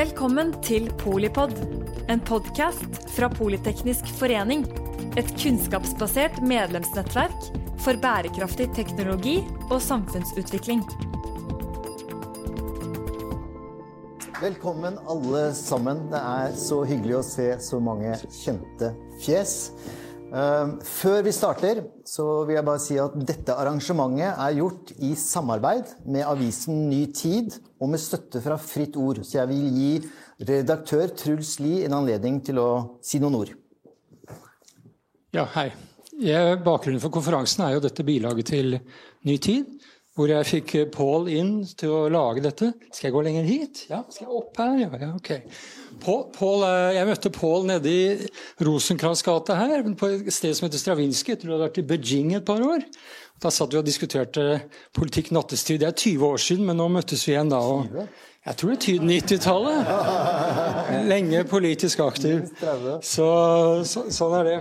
[0.00, 1.50] Velkommen til Polipod,
[2.08, 4.62] en podkast fra Politeknisk forening.
[5.20, 7.50] Et kunnskapsbasert medlemsnettverk
[7.84, 9.34] for bærekraftig teknologi
[9.66, 10.80] og samfunnsutvikling.
[14.40, 16.06] Velkommen alle sammen.
[16.14, 19.58] Det er så hyggelig å se så mange kjente fjes.
[20.30, 25.16] Ehm, før vi starter, så vil jeg bare si at dette arrangementet er gjort i
[25.18, 29.24] samarbeid med avisen Ny Tid og med støtte fra Fritt Ord.
[29.26, 29.90] Så jeg vil gi
[30.46, 32.70] redaktør Truls Lie en anledning til å
[33.02, 33.54] si noen ord.
[35.34, 35.70] Ja, hei.
[36.20, 38.78] Bakgrunnen for konferansen er jo dette bilaget til
[39.26, 39.80] Ny Tid.
[40.18, 42.72] Hvor jeg fikk Pål inn til å lage dette.
[42.90, 43.84] Skal jeg gå lenger hit?
[43.92, 44.74] Ja, skal jeg opp her?
[44.82, 45.30] Ja, ja ok.
[46.02, 46.64] Paul, Paul,
[46.96, 48.30] jeg møtte Pål nede i
[48.66, 51.36] Rosenkrantz gate her, på et sted som heter Stravinskij.
[51.36, 52.82] Jeg tror du hadde vært i Beijing et par år.
[53.40, 54.48] Da satt vi og diskuterte
[54.96, 55.80] politikk nattestid.
[55.80, 57.62] Det er 20 år siden, men nå møttes vi igjen da.
[57.62, 57.86] og
[58.46, 59.88] jeg tror det er 90-tallet.
[61.12, 62.46] Lenge politisk aktiv.
[63.04, 63.30] Så,
[63.84, 64.60] så, sånn er det.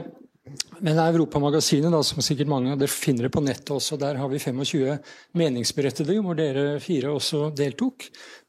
[0.79, 4.29] Men Europamagasinet, da, som sikkert mange av dere finner det på nettet også, der har
[4.31, 4.95] vi 25
[5.37, 8.07] meningsberettede hvor dere fire også deltok,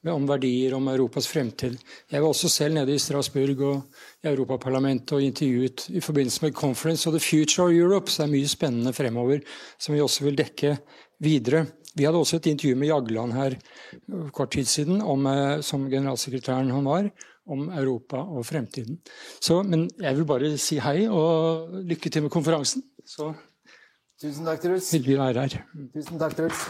[0.09, 1.75] om verdier om Europas fremtid.
[2.09, 3.83] Jeg var også selv nede i Strasbourg og
[4.23, 8.31] i Europaparlamentet og intervjuet i forbindelse med Conference of the Future of Europe, så det
[8.31, 9.43] er mye spennende fremover
[9.77, 10.77] som vi også vil dekke
[11.21, 11.67] videre.
[11.99, 13.59] Vi hadde også et intervju med Jagland her
[14.33, 17.11] kort tid siden, om, eh, som generalsekretæren han var,
[17.51, 19.01] om Europa og fremtiden.
[19.43, 22.87] Så, men jeg vil bare si hei og lykke til med konferansen.
[23.07, 23.33] Så
[24.21, 24.91] Tusen takk, Truls.
[24.93, 25.55] Hyggelig å være her.
[25.95, 26.67] Tusen takk, Truls.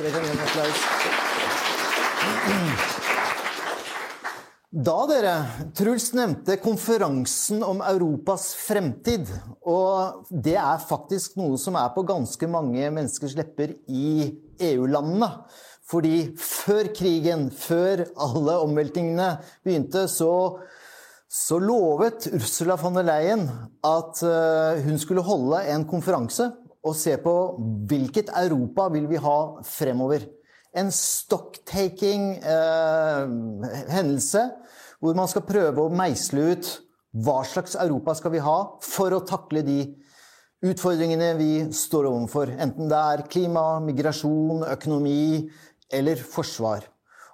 [4.70, 5.32] Da, dere.
[5.74, 9.26] Truls nevnte konferansen om Europas fremtid.
[9.66, 14.30] Og det er faktisk noe som er på ganske mange menneskers lepper i
[14.70, 15.32] EU-landene.
[15.90, 19.32] Fordi før krigen, før alle omveltningene
[19.66, 20.32] begynte, så,
[21.26, 23.48] så lovet Ursula von der Leyen
[23.86, 26.52] at uh, hun skulle holde en konferanse
[26.86, 27.34] og se på
[27.90, 30.24] hvilket Europa vil vi ha fremover.
[30.70, 33.24] En stocktaking eh,
[33.90, 34.44] hendelse
[35.02, 36.68] hvor man skal prøve å meisle ut
[37.24, 39.80] hva slags Europa skal vi ha for å takle de
[40.60, 42.52] utfordringene vi står overfor.
[42.60, 45.48] Enten det er klima, migrasjon, økonomi,
[45.92, 46.86] eller forsvar.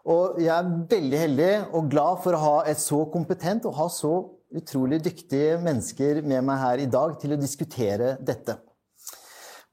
[0.06, 3.88] Og jeg er veldig heldig og glad for å ha et så kompetent og ha
[3.90, 4.14] så
[4.56, 8.54] utrolig dyktige mennesker med meg her i dag til å diskutere dette.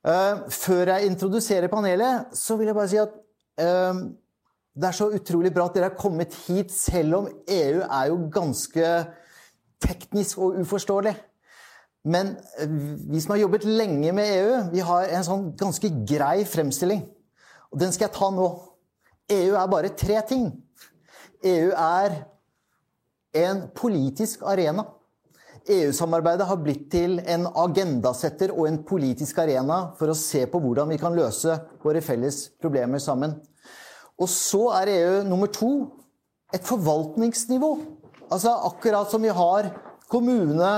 [0.04, 3.14] Eh, før jeg introduserer panelet, så vil jeg bare si at
[3.62, 4.02] uh,
[4.74, 8.18] det er så utrolig bra at dere har kommet hit, selv om EU er jo
[8.34, 8.90] ganske
[9.84, 11.14] teknisk og uforståelig.
[12.04, 12.74] Men eh,
[13.08, 17.06] vi som har jobbet lenge med EU, vi har en sånn ganske grei fremstilling.
[17.72, 18.50] Og den skal jeg ta nå.
[19.32, 20.50] EU er bare tre ting.
[21.44, 22.18] EU er
[23.34, 24.86] en politisk arena.
[25.64, 30.92] EU-samarbeidet har blitt til en agendasetter og en politisk arena for å se på hvordan
[30.92, 33.38] vi kan løse våre felles problemer sammen.
[34.20, 35.72] Og så er EU nummer to
[36.54, 37.72] et forvaltningsnivå.
[38.30, 39.72] Altså Akkurat som vi har
[40.12, 40.74] kommune,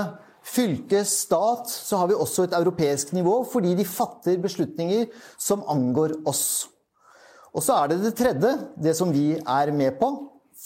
[0.46, 6.20] fylke, stat, så har vi også et europeisk nivå fordi de fatter beslutninger som angår
[6.30, 6.68] oss.
[7.56, 10.10] Og så er det det tredje, det som vi er med på,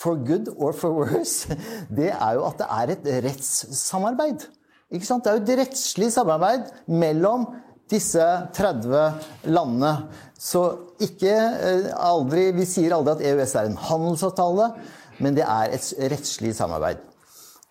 [0.00, 1.50] for good or for worse,
[1.98, 4.46] det er jo at det er et rettssamarbeid.
[4.90, 5.24] Ikke sant?
[5.24, 7.46] Det er jo et rettslig samarbeid mellom
[7.90, 8.24] disse
[8.56, 9.92] 30 landene.
[10.40, 10.64] Så
[11.02, 14.70] ikke eh, aldri Vi sier aldri at EØS er en handelsavtale,
[15.20, 17.02] men det er et rettslig samarbeid.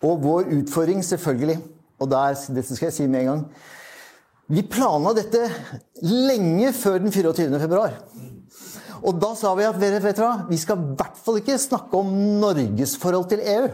[0.06, 1.58] Og vår utfordring, selvfølgelig,
[2.00, 3.40] og der, dette skal jeg si med en gang
[4.48, 5.42] Vi planla dette
[6.00, 7.60] lenge før den 24.
[7.60, 7.98] februar.
[9.00, 12.00] Og da sa vi at vet du hva, vi skal i hvert fall ikke snakke
[12.00, 13.68] om Norges forhold til EU.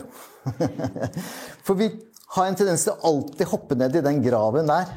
[1.66, 1.91] For vi
[2.37, 4.92] har en tendens til å alltid hoppe ned i den graven der.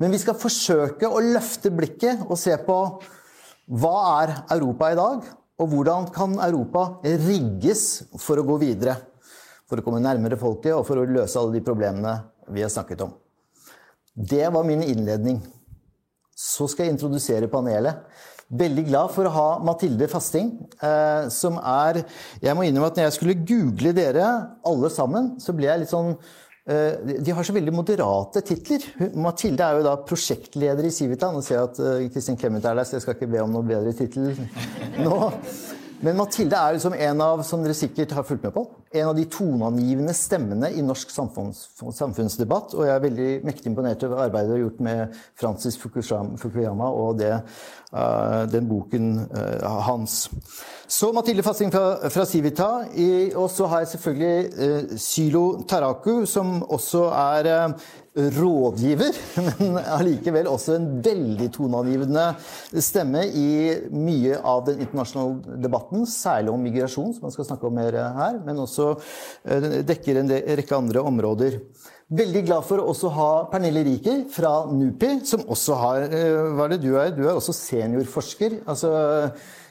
[0.00, 2.78] Men vi skal forsøke å løfte blikket og se på
[3.70, 5.26] hva er Europa i dag?
[5.60, 8.96] Og hvordan kan Europa rigges for å gå videre?
[9.68, 12.16] For å komme nærmere folket og for å løse alle de problemene
[12.50, 13.12] vi har snakket om.
[14.14, 15.38] Det var min innledning.
[16.34, 18.00] Så skal jeg introdusere panelet.
[18.50, 20.50] Veldig glad for å ha Mathilde Fasting,
[20.82, 22.02] eh, som er
[22.42, 24.26] Jeg må innrømme at når jeg skulle google dere
[24.66, 26.16] alle sammen, så ble jeg litt sånn
[26.66, 28.88] eh, de har så veldig moderate titler.
[29.14, 31.30] Mathilde er jo da prosjektleder i Civita.
[31.30, 33.54] Nå ser jeg at eh, Kristin Clemet er der, så jeg skal ikke be om
[33.54, 34.34] noe bedre tittel
[34.98, 35.20] nå.
[36.00, 38.62] Men Mathilde er liksom en av som dere sikkert har fulgt med på,
[38.96, 42.72] en av de toneangivende stemmene i norsk samfunns, samfunnsdebatt.
[42.72, 47.20] Og jeg er veldig mektig imponert over arbeidet du har gjort med Francis Fukuyama og
[47.20, 47.34] det,
[47.92, 50.22] uh, den boken uh, hans.
[50.90, 52.70] Så Mathilde Fasting fra, fra Civita.
[53.36, 57.74] Og så har jeg selvfølgelig uh, Sylo Taraku, som også er
[58.16, 59.14] rådgiver,
[59.60, 62.24] men allikevel også en veldig toneangivende
[62.82, 63.50] stemme i
[63.94, 68.40] mye av den internasjonale debatten, særlig om migrasjon, som man skal snakke om mer her,
[68.46, 68.90] men også
[69.46, 71.60] eh, dekker en rekke andre områder.
[72.10, 76.66] Veldig glad for å også ha Pernille Riker fra NUPI, som også har eh, Hva
[76.66, 77.12] er det du er?
[77.14, 78.64] Du er også seniorforsker.
[78.66, 78.90] Altså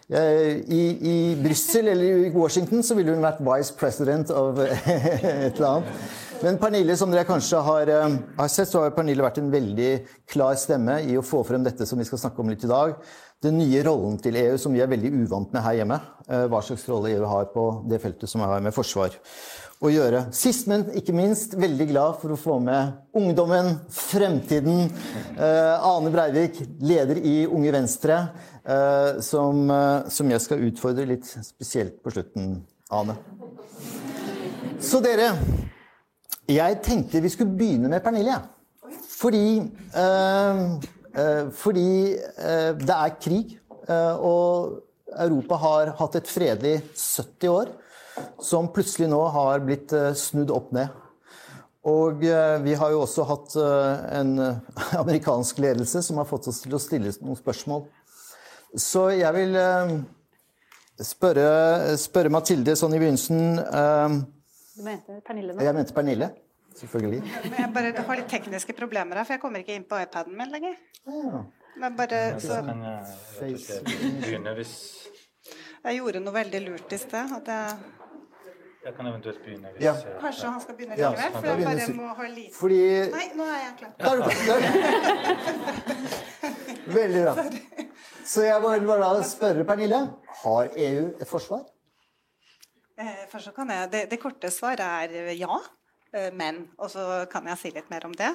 [0.10, 5.68] i, i Brussel eller i Washington så ville hun vært vice president av et eller
[5.68, 6.18] annet.
[6.40, 9.90] Men Pernille, som dere kanskje har, eh, har, sett, så har Pernille vært en veldig
[10.32, 12.94] klar stemme i å få frem dette som vi skal snakke om litt i dag.
[13.44, 16.00] Den nye rollen til EU, som vi er veldig uvant med her hjemme.
[16.30, 19.18] Eh, hva slags rolle EU har på det feltet som har med forsvar
[19.84, 20.26] å gjøre.
[20.36, 24.88] Sist, men ikke minst, veldig glad for å få med ungdommen, fremtiden.
[25.36, 28.22] Eh, Ane Breivik, leder i Unge Venstre,
[29.26, 29.72] som,
[30.14, 32.52] som jeg skal utfordre litt spesielt på slutten,
[32.94, 33.16] Ane.
[34.84, 35.32] Så dere
[36.50, 38.38] jeg tenkte vi skulle begynne med Pernille.
[39.20, 39.60] Fordi,
[40.02, 40.62] øh,
[41.22, 43.60] øh, fordi eh, det er krig.
[43.90, 44.84] og
[45.18, 47.70] Europa har hatt et fredelig 70 år,
[48.42, 50.92] som plutselig nå har blitt snudd opp ned.
[51.90, 53.56] Og vi har jo også hatt
[54.20, 54.36] en
[55.02, 57.88] amerikansk ledelse som har fått oss til å stille noen spørsmål.
[58.78, 59.56] Så jeg vil
[61.02, 64.20] spørre, spørre Mathilde sånn i begynnelsen
[64.80, 65.64] du mente Pernille nå?
[65.64, 66.30] Jeg mente Pernille.
[66.80, 67.22] Selvfølgelig.
[67.44, 70.54] Jeg bare har litt tekniske problemer her, for jeg kommer ikke inn på iPaden min
[70.54, 70.78] lenger.
[71.10, 71.42] Ja.
[71.80, 72.64] Men bare så jeg
[74.24, 74.74] begynne hvis
[75.84, 77.34] Jeg gjorde noe veldig lurt i sted.
[77.40, 77.68] At jeg
[78.86, 79.94] jeg kan eventuelt begynne hvis ja.
[80.22, 81.20] Kanskje han skal begynne likevel?
[81.20, 82.80] Ja, for jeg bare må ha lite Fordi...
[83.12, 83.92] Nei, nå er jeg klar.
[87.00, 87.34] Veldig bra.
[88.30, 90.00] Så jeg vil bare spørre Pernille.
[90.44, 91.64] Har EU et forsvar?
[93.00, 95.58] Eh, først så kan jeg, det, det korte svaret er ja.
[96.14, 96.62] Eh, men.
[96.78, 98.30] Og så kan jeg si litt mer om det.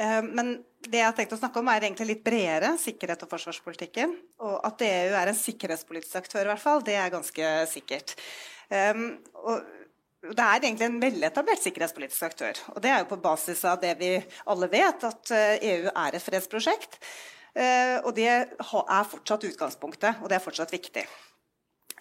[0.00, 0.56] Eh, men
[0.86, 4.16] det jeg har tenkt å snakke om, er egentlig litt bredere sikkerhet og forsvarspolitikken.
[4.48, 8.16] Og at EU er en sikkerhetspolitisk aktør, i hvert fall, det er ganske sikkert.
[8.72, 12.64] Og det er egentlig en veletablert sikkerhetspolitisk aktør.
[12.72, 14.14] Og det er jo på basis av det vi
[14.48, 16.96] alle vet, at EU er et fredsprosjekt.
[17.54, 21.04] Og det er fortsatt utgangspunktet, og det er fortsatt viktig.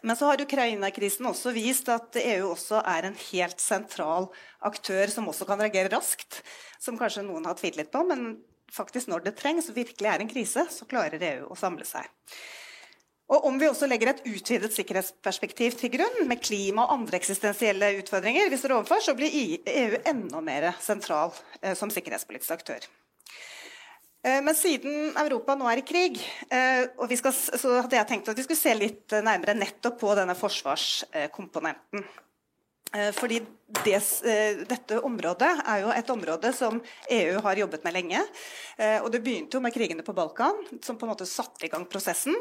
[0.03, 4.27] Men så har Ukraina-krisen også vist at EU også er en helt sentral
[4.67, 6.41] aktør som også kan reagere raskt.
[6.81, 8.41] Som kanskje noen har tvilt litt på, men
[8.73, 12.09] faktisk når det trengs, virkelig er en krise, så klarer EU å samle seg.
[13.31, 17.93] Og Om vi også legger et utvidet sikkerhetsperspektiv til grunn, med klima og andre eksistensielle
[18.01, 19.31] utfordringer vi står overfor, så blir
[19.63, 22.83] EU enda mer sentral eh, som sikkerhetspolitisk aktør.
[24.23, 26.85] Eh, men siden Europa nå er i krig, eh,
[27.19, 32.05] skal, så hadde jeg tenkt at vi skulle se litt nærmere nettopp på denne forsvarskomponenten.
[32.93, 33.41] Eh, fordi
[33.83, 33.99] det,
[34.69, 36.79] dette området er jo et område som
[37.11, 38.21] EU har jobbet med lenge.
[39.01, 41.87] Og det begynte jo med krigene på Balkan, som på en måte satte i gang
[41.89, 42.37] prosessen.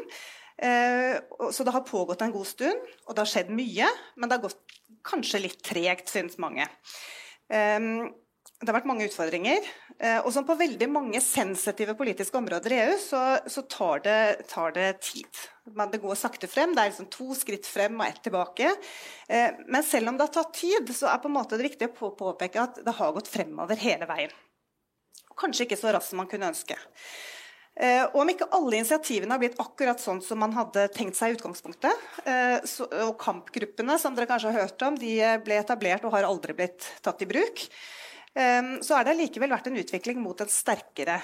[0.53, 3.89] Så det har pågått en god stund, og det har skjedd mye.
[4.13, 4.77] Men det har gått
[5.09, 6.69] kanskje litt tregt, syns mange.
[8.63, 9.65] Det har vært mange utfordringer.
[9.99, 13.21] Eh, og som på veldig mange sensitive politiske områder i EU, så,
[13.51, 15.39] så tar, det, tar, det, tid.
[15.75, 16.71] Men det går sakte frem.
[16.71, 18.69] Det er liksom to skritt frem og ett tilbake.
[19.27, 21.89] Eh, men selv om det har tatt tid, så er på en måte det viktig
[21.91, 24.31] å påpeke at det har gått fremover hele veien.
[25.39, 26.77] Kanskje ikke så raskt som man kunne ønske.
[27.75, 31.33] Eh, og om ikke alle initiativene har blitt akkurat sånn som man hadde tenkt seg
[31.33, 32.07] i utgangspunktet,
[33.01, 36.87] og kampgruppene som dere kanskje har hørt om, de ble etablert og har aldri blitt
[37.03, 37.67] tatt i bruk.
[38.35, 41.21] Ehm, så har det likevel vært en utvikling mot en sterkere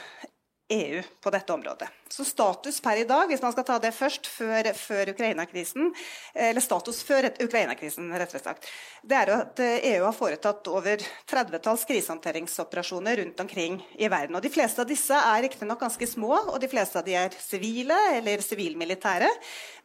[0.70, 1.88] EU på dette området.
[2.10, 5.89] Så status per i dag, hvis man skal ta det først, før, før Ukraina-krisen,
[6.34, 8.70] eller status før Ukraina-krisen, rettere sagt,
[9.01, 11.01] det er at EU eh, e har foretatt over
[11.32, 14.38] 30-talls krisehåndteringsoperasjoner rundt omkring i verden.
[14.38, 17.42] Og de fleste av disse er riktignok ganske små, og de fleste av de er
[17.42, 19.34] sivile eller sivilmilitære,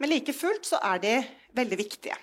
[0.04, 1.16] men like fullt så er de
[1.56, 2.20] veldig viktige.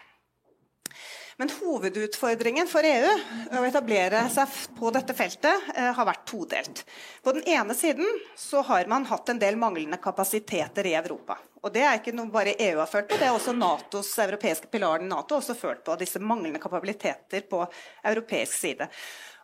[1.41, 3.13] Men hovedutfordringen for EU
[3.57, 6.83] å etablere seg på dette feltet eh, har vært todelt.
[7.25, 8.05] På den ene siden
[8.38, 11.39] så har man hatt en del manglende kapasiteter i Europa.
[11.65, 14.69] Og Det er ikke noe bare EU har ført på, det er også NATOs europeiske
[14.69, 15.98] pilaren NATO også ført på.
[15.98, 17.63] Disse manglende kapabiliteter på
[18.12, 18.91] europeisk side.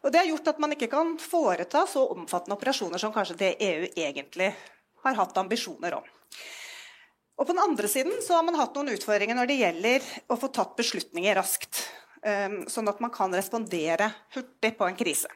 [0.06, 3.56] Og Det har gjort at man ikke kan foreta så omfattende operasjoner som kanskje det
[3.72, 4.54] EU egentlig
[5.02, 6.06] har hatt ambisjoner om.
[7.38, 10.38] Og på den andre siden så har man hatt noen utfordringer når det gjelder å
[10.42, 11.86] få tatt beslutninger raskt.
[12.26, 15.30] Um, sånn at man kan respondere hurtig på en krise.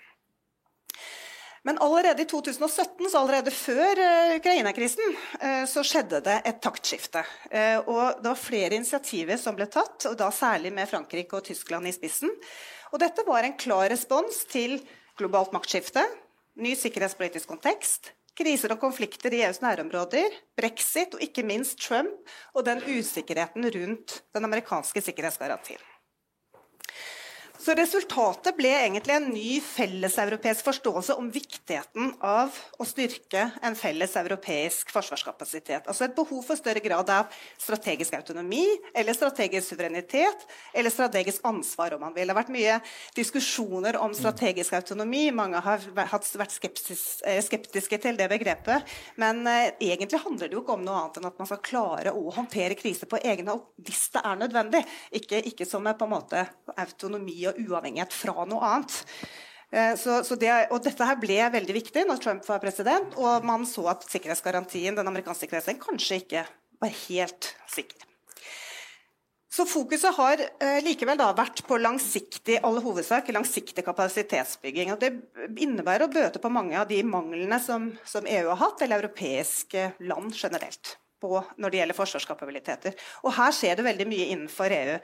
[1.62, 7.22] Men allerede i 2017, så allerede før uh, Ukraina-krisen, uh, så skjedde det et taktskifte.
[7.53, 11.46] Uh, og det var flere initiativer som ble tatt, og da særlig med Frankrike og
[11.46, 12.34] Tyskland i spissen.
[12.91, 14.79] Og dette var en klar respons til
[15.22, 16.01] globalt maktskifte,
[16.65, 22.66] ny sikkerhetspolitisk kontekst, kriser og konflikter i EUs nærområder, brexit og ikke minst Trump og
[22.68, 25.90] den usikkerheten rundt den amerikanske sikkerhetsgarantien.
[27.62, 34.15] Så resultatet ble egentlig en ny felleseuropeisk forståelse om viktigheten av å styrke en felles
[34.18, 35.86] europeisk forsvarskapasitet.
[35.86, 37.30] Altså et behov for større grad av
[37.62, 38.63] strategisk autonomi
[38.98, 42.32] eller strategisk suverenitet eller strategisk ansvar, om man vil.
[42.32, 42.80] Det har vært mye
[43.20, 45.27] diskusjoner om strategisk autonomi.
[45.30, 48.89] Mange har vært eh, skeptiske til det begrepet.
[49.22, 52.15] Men eh, egentlig handler det jo ikke om noe annet enn at man skal klare
[52.18, 54.84] å håndtere kriser på egen hånd hvis det er nødvendig.
[55.22, 56.46] Ikke, ikke som på en måte
[56.82, 59.00] autonomi og uavhengighet fra noe annet.
[59.72, 63.48] Eh, så, så det, og dette her ble veldig viktig når Trump var president, og
[63.48, 66.48] man så at sikkerhetsgarantien, den amerikanske sikkerhetsgarantien kanskje ikke
[66.81, 68.08] var helt sikker.
[69.51, 74.93] Så Fokuset har eh, likevel vært på langsiktig alle hovedsak, langsiktig kapasitetsbygging.
[74.93, 75.10] og Det
[75.60, 79.89] innebærer å bøte på mange av de manglene som, som EU har hatt, eller europeiske
[80.08, 82.98] land generelt, på, når det gjelder forsvarskapabiliteter.
[83.24, 84.98] Og Her skjer det veldig mye innenfor EU.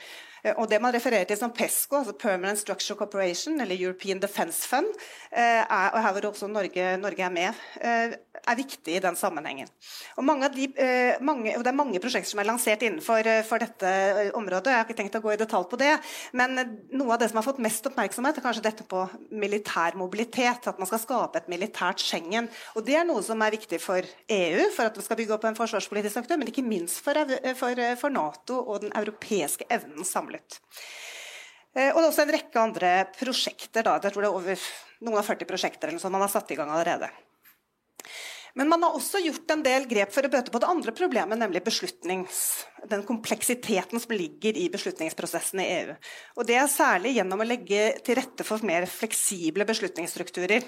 [0.43, 4.67] Eh, og det man refererer til som PESCO, altså Permanent Structure Cooperation, eller European Defence
[4.67, 4.89] Fund,
[5.31, 8.15] eh, er, og her hvor også Norge, Norge, er med, eh,
[8.47, 9.67] er viktig i den sammenhengen.
[10.17, 10.67] Og, de,
[11.21, 14.71] mange, og Det er mange prosjekter som er lansert innenfor dette området.
[14.71, 15.99] Jeg har ikke tenkt å gå i detalj på det,
[16.33, 16.55] men
[16.91, 20.67] noe av det som har fått mest oppmerksomhet, er kanskje dette på militær mobilitet.
[20.67, 22.47] At man skal skape et militært Schengen.
[22.75, 25.43] Og Det er noe som er viktig for EU, for at vi skal bygge opp
[25.43, 27.19] en forsvarspolitisk aktør, men ikke minst for,
[27.59, 30.61] for, for Nato og den europeiske evnen samlet.
[31.75, 33.83] Eh, og det er også en rekke andre prosjekter.
[33.83, 33.99] Da.
[34.01, 34.67] Jeg tror det er over
[35.05, 37.11] noen av 40 prosjekter eller sånt man har satt i gang allerede.
[38.57, 41.37] Men man har også gjort en del grep for å bøte på det andre problemet,
[41.37, 41.61] nemlig
[42.89, 45.93] den kompleksiteten som ligger i beslutningsprosessen i EU.
[46.41, 50.65] Og Det er særlig gjennom å legge til rette for mer fleksible beslutningsstrukturer.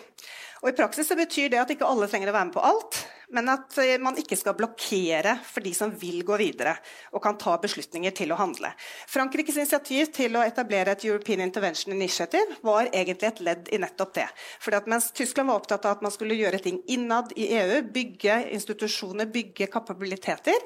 [0.62, 3.00] Og I praksis så betyr det at ikke alle trenger å være med på alt,
[3.36, 6.76] men at eh, man ikke skal blokkere for de som vil gå videre
[7.14, 8.72] og kan ta beslutninger til å handle.
[9.10, 14.16] Frankrikes initiativ til å etablere et European Intervention Initiative var egentlig et ledd i nettopp
[14.18, 14.28] det.
[14.64, 17.82] Fordi at Mens Tyskland var opptatt av at man skulle gjøre ting innad i EU,
[17.94, 20.58] bygge institusjoner, bygge kapabiliteter,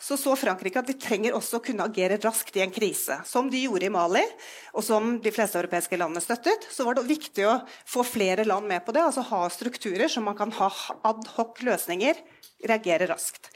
[0.00, 3.18] så så Frankrike at de trenger også å kunne agere raskt i en krise.
[3.28, 4.22] Som de gjorde i Mali,
[4.72, 6.64] og som de fleste europeiske landene støttet.
[6.72, 7.58] Så var det viktig å
[7.88, 9.02] få flere land med på det.
[9.04, 10.70] altså ha strukturer som man kan ha
[12.10, 12.20] adhoc-løsninger,
[12.68, 13.52] reagere raskt.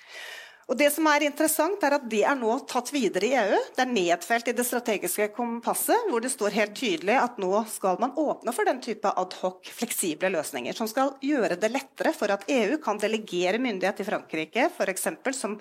[0.65, 3.59] Og det som er interessant er at Det er nå tatt videre i EU.
[3.77, 8.01] Det er nedfelt i det strategiske kompasset, hvor det står helt tydelig at nå skal
[8.01, 10.77] man åpne for den type adhoc, fleksible løsninger.
[10.77, 15.59] Som skal gjøre det lettere for at EU kan delegere myndighet til Frankrike, eksempel, som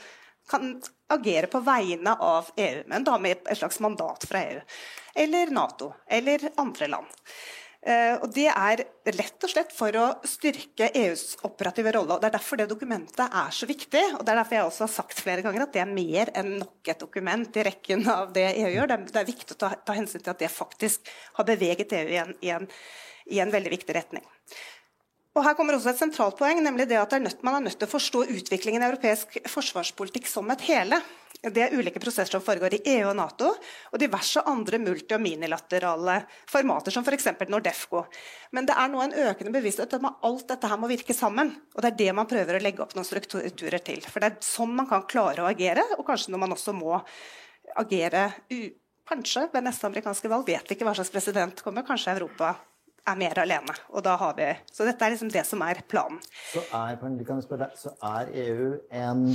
[0.50, 0.78] kan
[1.12, 4.64] agere på vegne av EU, men da med et slags mandat fra EU.
[5.16, 7.12] Eller Nato, eller andre land.
[7.84, 12.16] Eh, og Det er lett og slett for å styrke EUs operative rolle.
[12.16, 14.04] og Det er derfor det dokumentet er så viktig.
[14.16, 16.60] og Det er derfor jeg også har sagt flere ganger at det er mer enn
[16.60, 18.88] nok et dokument i rekken av det EU gjør.
[18.88, 22.22] Det er, viktig å ta, ta, hensyn til at det faktisk har beveget EU i
[22.22, 22.70] en, i en,
[23.28, 24.24] i en veldig viktig retning.
[25.34, 27.80] Og her kommer også et sentralt poeng, nemlig det at er nødt, Man er nødt
[27.80, 31.02] til å forstå utviklingen i europeisk forsvarspolitikk som et hele.
[31.44, 33.50] Det er ulike prosesser som foregår i EU og Nato,
[33.92, 37.28] og diverse andre multi- og minilaterale formater, som f.eks.
[37.52, 38.06] Nordefco.
[38.56, 41.52] Men det er nå en økende bevissthet om at alt dette her må virke sammen.
[41.76, 44.00] Og det er det man prøver å legge opp noen strukturer til.
[44.08, 46.96] For det er sånn man kan klare å agere, og kanskje når man også må
[47.80, 48.30] agere
[49.04, 51.84] Kanskje ved neste amerikanske valg, vet ikke hva slags president kommer.
[51.84, 52.54] Kanskje Europa
[53.04, 53.76] er mer alene.
[53.92, 56.22] Og da har vi, så dette er liksom det som er planen.
[56.54, 59.26] Så er, så er EU en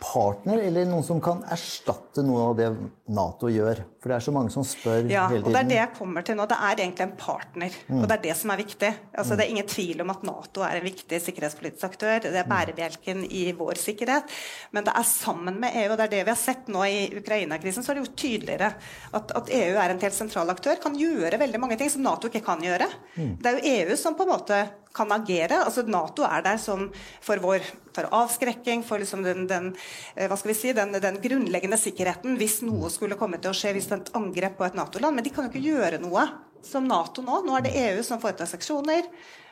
[0.00, 2.68] partner, eller noen som kan erstatte noe av det
[3.14, 3.82] Nato gjør?
[4.00, 5.44] For det er så mange som spør ja, hele tiden.
[5.44, 6.46] Ja, og Det er det jeg kommer til nå.
[6.50, 7.78] Det er egentlig en partner.
[7.88, 8.00] Mm.
[8.00, 8.90] Og det er det som er viktig.
[9.14, 9.38] Altså, mm.
[9.38, 12.26] Det er ingen tvil om at Nato er en viktig sikkerhetspolitisk aktør.
[12.26, 14.36] Det er bærebjelken i vår sikkerhet.
[14.76, 17.00] Men det er sammen med EU, og det er det vi har sett nå i
[17.20, 20.80] Ukraina-krisen, så er det gjort tydeligere at, at, EU er en helt sentral aktør.
[20.82, 22.88] Kan gjøre veldig mange ting som Nato ikke kan gjøre.
[23.16, 23.36] Mm.
[23.40, 25.60] Det er jo EU som på en måte kan agere.
[25.64, 26.86] Altså Nato er der som
[27.24, 29.68] for vår for avskrekking, for liksom den, den,
[30.14, 33.56] eh, hva skal vi si, den, den, grunnleggende sikkerheten hvis noe skulle komme til å
[33.56, 35.18] skje, hvis det er et angrep på et Nato-land.
[35.18, 36.26] Men de kan jo ikke gjøre noe
[36.64, 37.42] som Nato nå.
[37.46, 39.06] Nå er det EU som foretar seksjoner.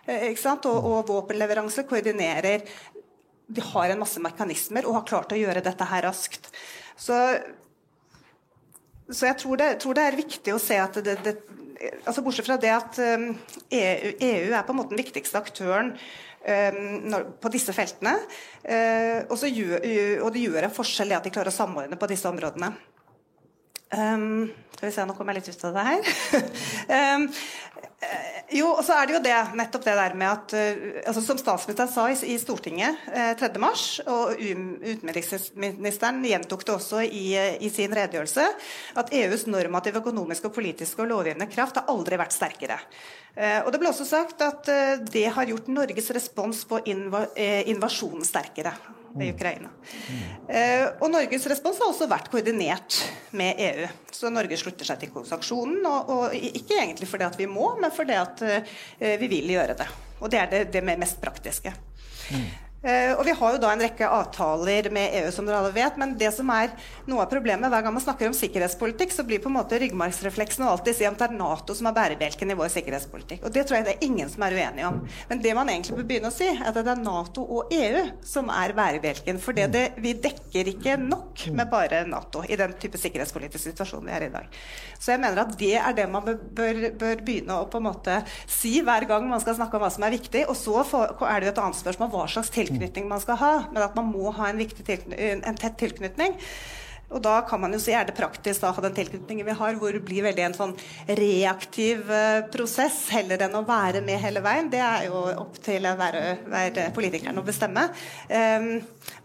[0.06, 2.66] Eh, og, og våpenleveranser, koordinerer
[3.52, 6.48] de har en masse mekanismer og har klart å gjøre dette her raskt.
[6.96, 7.16] Så,
[9.10, 11.36] så jeg tror det, tror det, er viktig å se at det, det
[12.04, 15.94] altså Bortsett fra det at EU, EU, er på en måte den viktigste aktøren
[16.42, 18.16] på disse feltene.
[19.30, 19.84] og, gjør,
[20.24, 22.72] og det gjør en forskjell i at de klarer å samordne på disse områdene.
[23.92, 26.06] Um, skal vi se, nå kommer jeg litt ut av det her.
[27.16, 27.26] um,
[28.58, 31.40] jo, og så er det jo det, nettopp det der med at uh, altså Som
[31.40, 37.26] statsministeren sa i, i Stortinget uh, 3.3, og utenriksministeren gjentok det også i,
[37.60, 38.48] i, sin redegjørelse,
[39.04, 42.80] at EUs normative, økonomiske, og politiske og lovgivende kraft har aldri vært sterkere.
[43.36, 47.26] Uh, og Det ble også sagt at uh, det har gjort Norges respons på inva,
[47.68, 48.72] invasjonen sterkere
[49.20, 49.68] i Ukraina.
[50.48, 52.96] Eh, og Norges respons har også vært koordinert
[53.36, 53.88] med EU.
[54.14, 57.92] Så Norge slutter seg til sanksjonen, og, og, ikke egentlig fordi at vi må, men
[57.94, 59.88] fordi at eh, vi vil gjøre det.
[60.22, 61.74] Og det er det, det mest praktiske.
[62.32, 62.46] Mm.
[62.82, 65.98] Uh, og Vi har jo da en rekke avtaler med EU, som dere alle vet.
[66.00, 66.72] Men det som er
[67.06, 70.66] noe av problemet hver gang man snakker om sikkerhetspolitikk, så blir på en måte ryggmargsrefleksen
[70.66, 73.44] alltid si at det er Nato som er bærebjelken i vår sikkerhetspolitikk.
[73.46, 74.98] Og Det tror jeg det er ingen som er uenig om.
[75.30, 78.02] Men det man egentlig bør begynne å si, er at det er Nato og EU
[78.26, 79.38] som er bærebjelken.
[79.42, 84.10] For det, det, vi dekker ikke nok med bare Nato i den type sikkerhetspolitisk situasjon
[84.10, 84.50] vi er i dag.
[84.98, 87.86] Så jeg mener at det er det man bør, bør, bør begynne å på en
[87.92, 88.18] måte
[88.50, 90.48] si hver gang man skal snakke om hva som er viktig.
[90.50, 93.54] Og så er det jo et annet spørsmål hva slags tilknytning tilknytning man skal ha,
[93.72, 96.38] men at man må ha en, en tett tilknytning.
[97.12, 99.56] Og da kan man jo si er det praktisk da, å ha den tilknytningen vi
[99.58, 100.72] har, hvor det blir veldig en sånn
[101.18, 104.70] reaktiv uh, prosess heller enn å være med hele veien.
[104.72, 107.88] Det er jo opp til hver, hver politikeren å bestemme.
[108.30, 108.70] Um,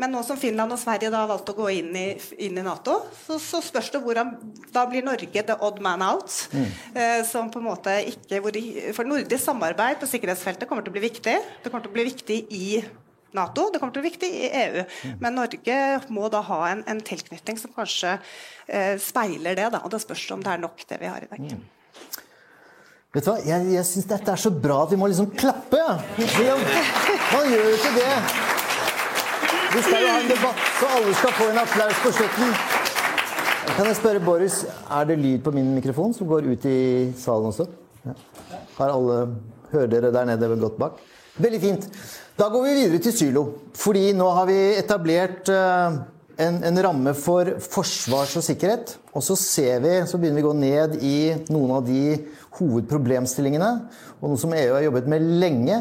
[0.02, 2.08] men nå som Finland og Sverige da har valgt å gå inn i,
[2.44, 4.36] inn i Nato, så, så, spørs det hvordan
[4.74, 6.34] Da blir Norge the odd man out.
[6.52, 6.68] Mm.
[6.98, 8.56] Uh, som på en måte ikke hvor,
[8.96, 11.38] For nordisk samarbeid på sikkerhetsfeltet kommer til å bli viktig.
[11.64, 12.68] Det kommer til å bli viktig i
[13.36, 13.68] Nato.
[13.72, 14.84] Det kommer til å bli viktig i EU.
[15.24, 15.80] Men Norge
[16.14, 18.18] må da ha en, en tilknytning som kanskje
[18.68, 19.72] eh, speiler det.
[19.74, 19.82] Da.
[19.84, 21.44] Og det spørs om det er nok, det vi har i dag.
[21.44, 21.66] Mm.
[23.18, 25.80] Vet du hva, Jeg, jeg syns dette er så bra at vi må liksom klappe.
[25.80, 25.98] Ja.
[27.34, 28.14] Man gjør jo ikke det.
[29.68, 32.54] Vi skal jo ha en debatt, så alle skal få en applaus på slutten.
[33.68, 36.80] Kan jeg spørre Boris, er det lyd på min mikrofon som går ut i
[37.20, 37.68] salen også?
[38.08, 38.16] Ja.
[38.78, 39.20] Har alle
[39.68, 41.00] Hører dere der nede godt bak?
[41.38, 41.84] Veldig fint.
[42.38, 43.44] Da går vi videre til Sylo.
[43.78, 45.98] Fordi nå har vi etablert eh,
[46.42, 48.98] en, en, ramme for forsvars og sikkerhet.
[49.14, 52.04] Og så ser vi, så begynner vi å gå ned i noen av de
[52.58, 53.72] hovedproblemstillingene.
[54.20, 55.78] Og noe som EU har jobbet med lenge,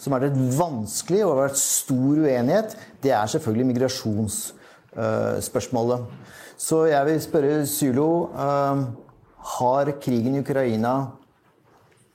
[0.00, 2.68] som er det vanskelig og har vært stor uenighet,
[3.02, 6.00] det er selvfølgelig migrasjonsspørsmålet.
[6.00, 6.04] Uh,
[6.60, 8.78] så jeg vil spørre Sylo uh,
[9.56, 10.92] Har krigen i Ukraina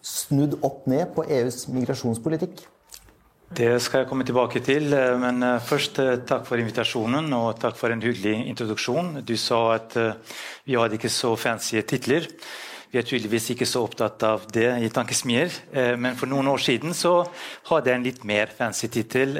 [0.05, 2.74] snudd opp ned på EUs migrasjonspolitikk?
[3.53, 4.89] Det skal jeg komme tilbake til.
[4.93, 9.19] Eh, men eh, først eh, takk for invitasjonen og takk for en hyggelig introduksjon.
[9.21, 9.93] Du sa at
[10.65, 12.25] vi hadde ikke så fancy titler.
[12.89, 15.51] Vi er tydeligvis ikke så opptatt av det i Tankesmier.
[15.99, 17.25] Men for noen år siden så
[17.67, 19.35] hadde jeg en litt mer fancy tittel.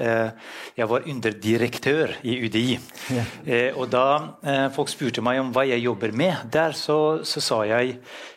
[0.75, 2.75] Jeg var underdirektør i UDI.
[3.15, 3.23] Ja.
[3.79, 7.95] Og da folk spurte meg om hva jeg jobber med, der så, så sa jeg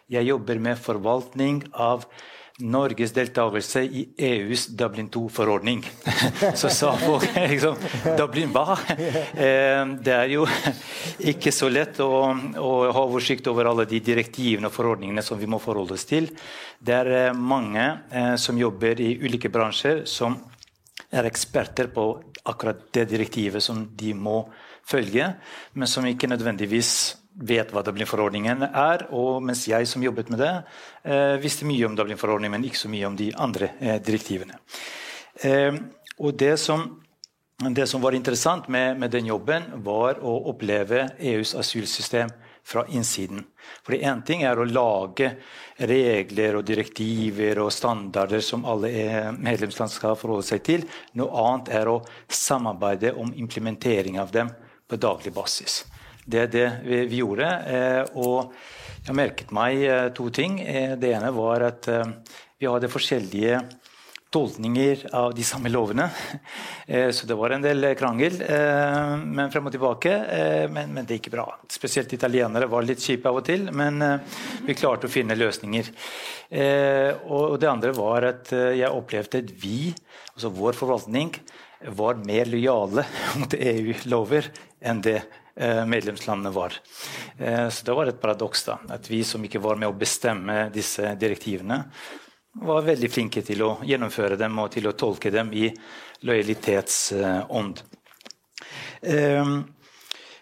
[0.09, 2.07] jeg jobber med forvaltning av
[2.59, 5.85] Norges deltakelse i EUs Dublin 2-forordning.
[6.59, 7.77] Så sa folk liksom
[8.19, 8.75] Dublin hva?
[8.99, 10.47] Eh, det er jo
[11.31, 15.47] ikke så lett å, å ha oversikt over alle de direktivene og forordningene som vi
[15.47, 16.27] må forholde oss til.
[16.83, 20.35] Det er eh, mange eh, som jobber i ulike bransjer, som
[21.15, 22.11] er eksperter på
[22.49, 24.43] akkurat det direktivet som de må
[24.89, 25.31] følge,
[25.79, 26.91] men som ikke nødvendigvis
[27.39, 29.07] vet hva Dublin-forordningen er.
[29.15, 30.55] Og mens jeg som jobbet med det,
[31.05, 34.59] eh, visste mye om Dublin-forordningen, men ikke så mye om de andre eh, direktivene.
[35.43, 35.75] Eh,
[36.19, 37.01] og det som,
[37.59, 42.31] det som, var interessant med, med, den jobben, var å oppleve EUs asylsystem
[42.69, 43.45] fra innsiden.
[43.83, 45.39] For Én ting er å lage
[45.79, 50.85] regler og direktiver og standarder som alle medlemsland skal forholde seg til.
[51.17, 54.51] Noe annet er å samarbeide om implementering av dem
[54.89, 55.85] på daglig basis.
[56.29, 57.49] Det er det vi, vi gjorde.
[57.73, 58.53] Eh, og
[59.07, 60.61] jeg merket meg eh, to ting.
[60.61, 63.63] Eh, det ene var at vi hadde forskjellige
[64.29, 66.11] tolkninger av de samme lovene.
[67.17, 70.13] Så det var en del krangel, men frem og tilbake.
[70.69, 71.47] Men, men det gikk bra.
[71.73, 74.03] Spesielt italienere var litt kjipe av og til, men
[74.67, 75.89] vi klarte å finne løsninger.
[77.31, 79.95] Og det andre var at jeg opplevde at vi,
[80.35, 81.33] altså vår forvaltning,
[81.97, 83.07] var mer lojale
[83.41, 84.53] mot EU-lover
[84.85, 85.23] enn det
[85.89, 86.77] medlemslandene var.
[87.39, 90.69] Eh, så det var et paradoks da, at vi som ikke var med å bestemme
[90.75, 91.83] disse direktivene,
[92.59, 95.69] var veldig flinke til å gjennomføre dem og til å tolke dem i
[96.27, 97.83] lojalitetsånd.
[99.03, 99.59] Eh,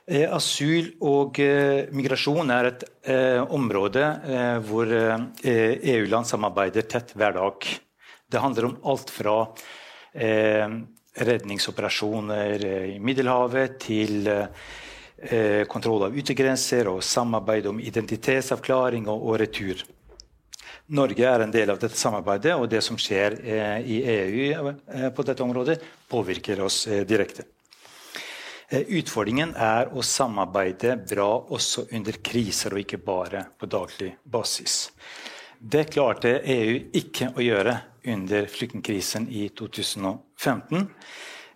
[0.06, 4.04] Eh, asyl og eh, migrasjon er et eh, område
[4.68, 7.66] hvor EU-land e samarbeider tett hver dag.
[8.30, 9.44] Det handler om alt fra
[11.26, 12.62] redningsoperasjoner
[12.94, 14.24] i Middelhavet til
[15.72, 19.80] kontroll av yttergrenser og samarbeid om identitetsavklaring og, retur.
[20.92, 23.40] Norge er en del av dette samarbeidet, og det som skjer
[23.80, 25.80] i EU på dette området,
[26.12, 27.48] påvirker oss direkte.
[28.68, 34.90] Eh, utfordringen er å samarbeide bra også under kriser, og ikke bare på daglig basis.
[35.58, 37.76] Det klarte EU ikke å gjøre
[38.10, 40.88] under flyktningkrisen i 2015.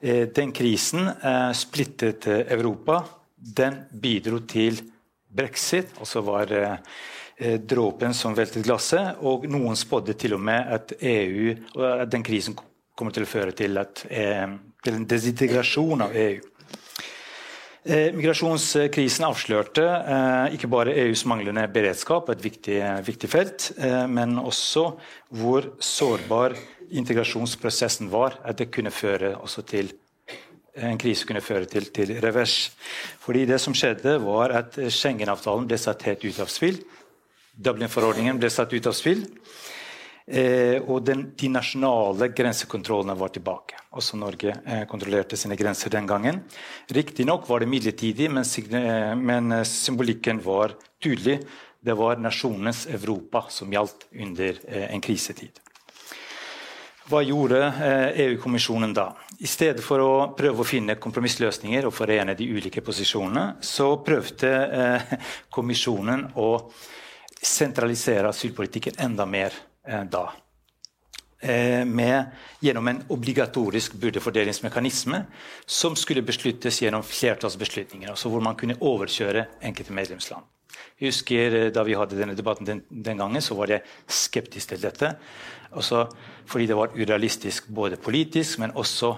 [0.00, 3.02] Eh, den krisen eh, splittet Europa.
[3.40, 4.81] Den bidro til
[5.31, 6.50] brexit, og så var
[7.64, 9.22] dråpen som veltet glasset.
[9.24, 11.55] Og noen spådde til og med at EU,
[11.87, 12.59] at den krisen
[12.92, 16.50] kommer til å føre til, at, til en desintegrasjon av EU.
[17.81, 22.76] Eh, migrasjonskrisen avslørte eh, ikke bare EUs manglende beredskap, et viktig,
[23.07, 24.83] viktig felt, eh, men også
[25.40, 26.59] hvor sårbar
[26.92, 28.37] integrasjonsprosessen var.
[28.44, 29.33] At det kunne føre
[29.64, 29.94] til
[30.76, 32.70] en krise kunne føre til, til, revers.
[33.22, 36.78] Fordi det som skjedde var at Schengen-avtalen ble satt helt ut av spill.
[37.61, 39.26] Dublin-forordningen ble satt ut av spill.
[40.30, 43.80] Eh, og den, de nasjonale grensekontrollene var tilbake.
[43.98, 46.44] Også Norge eh, kontrollerte sine grenser den gangen.
[46.94, 51.40] Riktignok var det midlertidig, men, eh, men, eh, symbolikken var tydelig.
[51.83, 55.59] Det var nasjonens Europa som gjaldt under eh, en krisetid.
[57.10, 59.08] Hva gjorde eh, EU-kommisjonen da?
[59.42, 64.52] I stedet for å prøve å finne kompromissløsninger og forene de ulike posisjonene, så prøvde
[65.50, 66.52] kommisjonen å
[67.40, 69.56] sentralisere asylpolitikken enda mer
[69.90, 70.32] Eh, da.
[71.40, 72.24] Eh, med,
[72.60, 75.22] gjennom en obligatorisk byrdefordelingsmekanisme
[75.66, 78.10] som skulle besluttes gjennom flertallsbeslutninger.
[78.10, 80.44] Altså hvor man kunne overkjøre enkelte medlemsland.
[81.00, 84.68] Jeg husker eh, Da vi hadde denne debatten den, den gangen, så var jeg skeptisk
[84.74, 85.14] til dette.
[85.70, 86.04] Også
[86.50, 89.14] fordi det var urealistisk både politisk, men også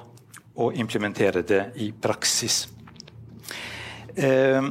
[0.61, 2.67] å implementere det i praksis.
[4.15, 4.67] Eh,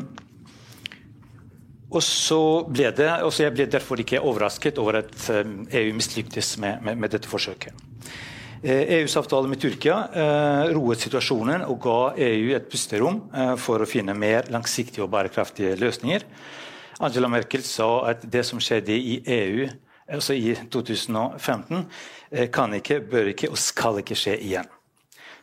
[1.91, 5.95] og så ble det, også Jeg ble derfor ikke overrasket over at EU eh, e
[5.95, 7.73] mislyktes med, med, med, dette forsøket.
[8.61, 13.55] EUs eh, e avtale med Tyrkia eh, roet situasjonen og ga EU et pusterom eh,
[13.57, 16.27] for å finne mer langsiktige og bærekraftige løsninger.
[17.01, 19.65] Angela Merkel sa at det som skjedde i EU
[20.11, 21.85] altså i 2015,
[22.31, 24.69] eh, kan ikke, bør ikke og skal ikke skje igjen.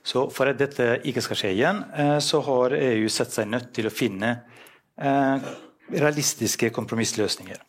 [0.04, 3.72] Så For at dette ikke skal skje igjen, eh, så har EU sett seg nødt
[3.74, 4.36] til å finne
[4.98, 7.60] realistiske kompromissløsninger.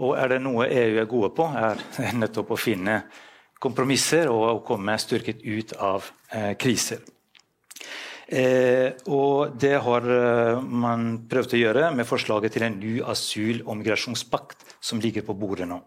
[0.00, 1.80] Og er det noe EU er gode på, er
[2.20, 3.00] nettopp å finne
[3.60, 7.02] kompromisser og å komme styrket ut av eh, kriser.
[8.30, 13.64] Eh, og det har eh, man prøvd å gjøre med forslaget til en ny asyl-
[13.66, 15.80] og migrasjonspakt som ligger på bordet nå.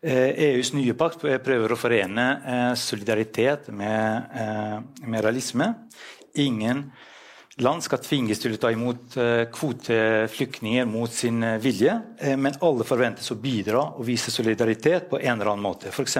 [0.00, 5.66] Eh, EUs nye pakt prøver å forene eh, solidaritet med, eh, med realisme.
[6.40, 6.86] Ingen
[7.60, 9.18] land skal tvinges til å ta imot
[9.52, 11.92] kvoteflyktninger mot sin vilje,
[12.40, 15.90] men alle forventes å bidra og vise solidaritet på en eller annen måte.
[15.92, 16.16] F.eks.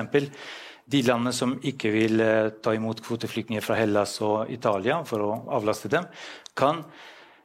[0.84, 2.20] de landene som ikke vil
[2.60, 6.10] ta imot kvoteflyktninger fra Hellas og Italia for å avlaste dem,
[6.52, 6.82] kan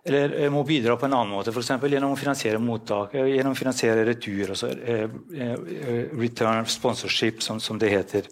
[0.05, 1.71] eller må bidra på en annen måte, f.eks.
[1.81, 4.69] gjennom å finansiere mottak, gjennom å finansiere retur, også,
[6.13, 8.29] return sponsorship, som, som det heter.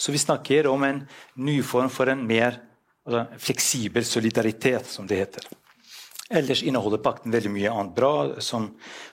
[0.00, 1.02] Så vi snakker om en
[1.36, 2.56] ny form for en mer
[3.10, 5.46] Altså fleksibel solidaritet, som det heter.
[6.30, 8.12] Ellers inneholder pakten veldig mye annet bra,
[8.44, 8.68] som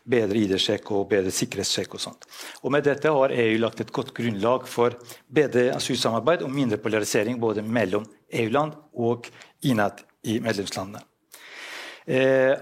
[0.05, 1.95] bedre ID-sjekk og bedre sikkerhetssjekk.
[1.97, 2.27] Og sånt.
[2.61, 7.39] Og med dette har EU lagt et godt grunnlag for bedre asylsamarbeid og mindre polarisering
[7.41, 9.31] både mellom EU-land og
[9.65, 11.01] innad i medlemslandene.
[12.07, 12.55] Eh,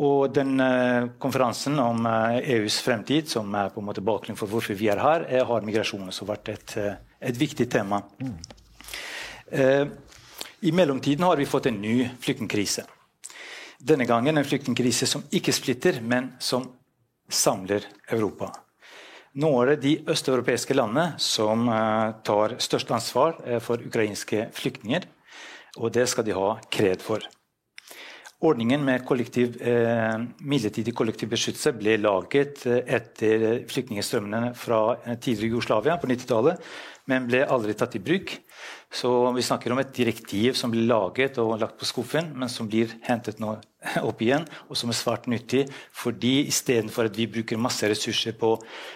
[0.00, 4.50] og den eh, konferansen om eh, EUs fremtid, som er på en måte bakgrunnen for
[4.50, 6.76] hvorfor vi er her, har migrasjon også vært et,
[7.18, 8.02] et viktig tema.
[8.22, 8.38] Mm.
[10.62, 12.84] I mellomtiden har vi fått en ny flyktningkrise.
[13.82, 16.68] Denne gangen en flyktningkrise som ikke splitter, men som
[17.26, 18.52] samler Europa.
[19.42, 21.66] Nå er det de østeuropeiske landene som
[22.22, 25.08] tar størst ansvar for ukrainske flyktninger.
[25.82, 27.26] Og det skal de ha kred for.
[28.40, 35.50] Ordningen med kollektiv, eh, midlertidig kollektiv beskyttelse ble laget eh, etter flyktningstrømmene fra eh, tidligere
[35.50, 36.62] Jugoslavia på 90-tallet,
[37.12, 38.32] men ble aldri tatt i bruk.
[38.88, 42.70] Så vi snakker om et direktiv som ble laget og lagt på skuffen, men som
[42.70, 43.58] blir hentet nå
[44.08, 45.66] opp igjen, og som er svært nyttig.
[45.92, 48.54] fordi istedenfor at vi bruker masse ressurser på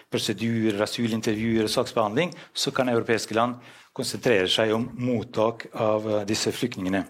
[0.09, 3.61] prosedyrer, asylintervjuer og saksbehandling, så kan europeiske land
[3.93, 7.05] konsentrere seg om mottak av disse flyktningene.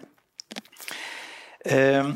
[1.65, 2.09] Eh,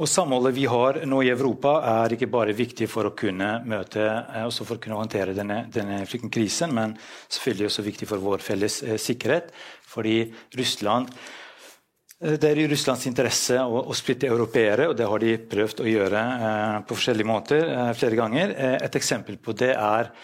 [0.00, 4.00] og Samholdet vi har nå i Europa, er ikke bare viktig for å kunne møte
[4.06, 6.94] eh, også for å kunne håndtere denne, denne flyktningkrisen, men
[7.28, 9.52] selvfølgelig også viktig for vår felles eh, sikkerhet.
[9.90, 10.16] Fordi
[10.56, 15.36] Russland eh, det er i Russlands interesse å, å, splitte europeere, og det har de
[15.52, 18.54] prøvd å gjøre eh, på forskjellige måter eh, flere ganger.
[18.56, 20.14] Eh, et eksempel på det er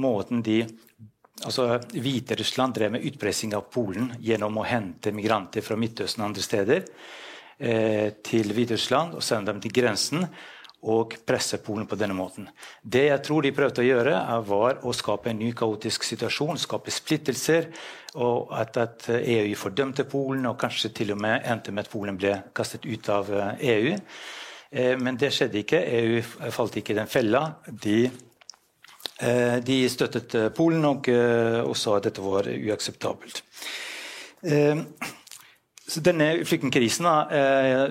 [0.00, 0.62] måten de
[1.44, 6.44] altså Hviterussland drev med utpressing av Polen gjennom å hente migranter fra Midtøsten og andre
[6.44, 6.86] steder.
[7.60, 10.22] Eh, til Hviterussland og sende dem til grensen
[10.88, 12.46] og presse Polen på denne måten.
[12.80, 14.14] Det jeg tror de prøvde å gjøre,
[14.48, 17.68] var å skape en ny kaotisk situasjon, skape splittelser.
[18.14, 22.16] og At, at EU fordømte Polen, og kanskje til og med endte med at Polen
[22.16, 23.92] ble kastet ut av EU.
[24.72, 25.84] Eh, men det skjedde ikke.
[26.00, 26.24] EU
[26.56, 27.44] falt ikke i den fella.
[27.68, 28.06] De,
[29.20, 33.44] eh, de støttet Polen og, og sa at dette var uakseptabelt.
[35.98, 37.84] Denne flyktningkrisen eh,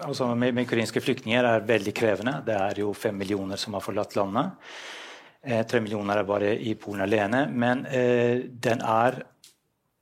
[0.00, 2.38] altså med, med, ukrainske flyktninger er veldig krevende.
[2.46, 4.54] Det er jo fem millioner som har forlatt landet.
[5.44, 7.44] Eh, tre millioner er bare i Polen alene.
[7.52, 9.20] Men eh, den er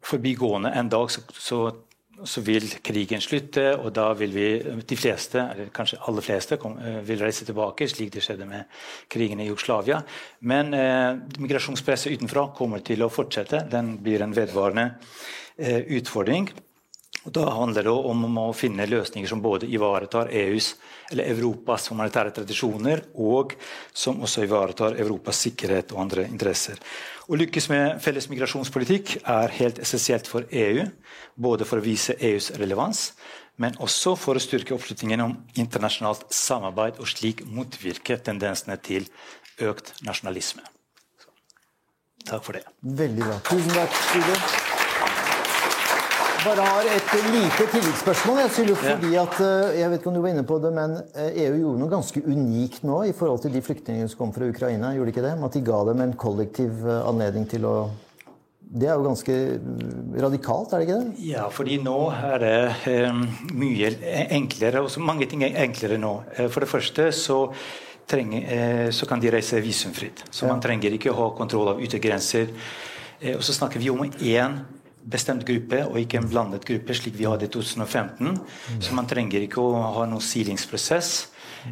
[0.03, 0.71] forbigående.
[0.79, 1.61] En dag så, så,
[2.23, 4.49] så, vil krigen slutte, og da vil vi,
[4.87, 8.83] de fleste, eller kanskje aller fleste, kom, eh, vil reise tilbake, slik det skjedde med
[9.11, 10.03] krigen i Jugoslavia.
[10.47, 13.67] Men eh, migrasjonspresset utenfra kommer til å fortsette.
[13.73, 14.93] Den blir en vedvarende
[15.57, 16.53] eh, utfordring.
[17.23, 20.73] Og Da handler det om å finne løsninger som både ivaretar EUs
[21.13, 23.55] eller Europas humanitære tradisjoner, og
[23.95, 26.81] som også ivaretar Europas sikkerhet og andre interesser.
[27.31, 30.89] Å lykkes med felles migrasjonspolitikk er helt essensielt for EU,
[31.39, 33.13] både for å vise EUs relevans,
[33.63, 39.07] men også for å styrke oppslutningen om internasjonalt samarbeid og slik motvirke tendensene til
[39.63, 40.65] økt nasjonalisme.
[42.27, 42.67] Takk for det.
[42.83, 43.41] Veldig bra.
[43.47, 44.72] Tusen takk,
[46.43, 48.39] bare har et lite tilleggsspørsmål.
[48.43, 50.97] Jeg, synes, fordi at, eh, jeg vet ikke om du var inne på det, men
[50.97, 54.33] EU eh, e gjorde noe ganske unikt nå i forhold til de flyktningene som kom
[54.35, 54.95] fra Ukraina.
[54.97, 55.35] gjorde de ikke det?
[55.49, 57.77] At de ga dem en kollektiv eh, anledning til å
[58.73, 59.35] det er jo ganske
[60.25, 61.25] radikalt, er det ikke det?
[61.29, 62.93] Ja, fordi nå er det
[63.53, 63.91] mye
[64.33, 64.81] enklere.
[64.81, 66.15] og Mange ting er enklere nå.
[66.49, 67.43] For det første så,
[68.09, 70.25] trenger, så kan de reise visumfritt.
[70.33, 72.49] Så man trenger ikke å ha kontroll av yttergrenser.
[73.35, 74.57] Og så snakker vi om én
[75.03, 78.39] bestemt gruppe og ikke en blandet gruppe, slik vi hadde i 2015.
[78.83, 81.13] Så man trenger ikke å ha noen silingsprosess.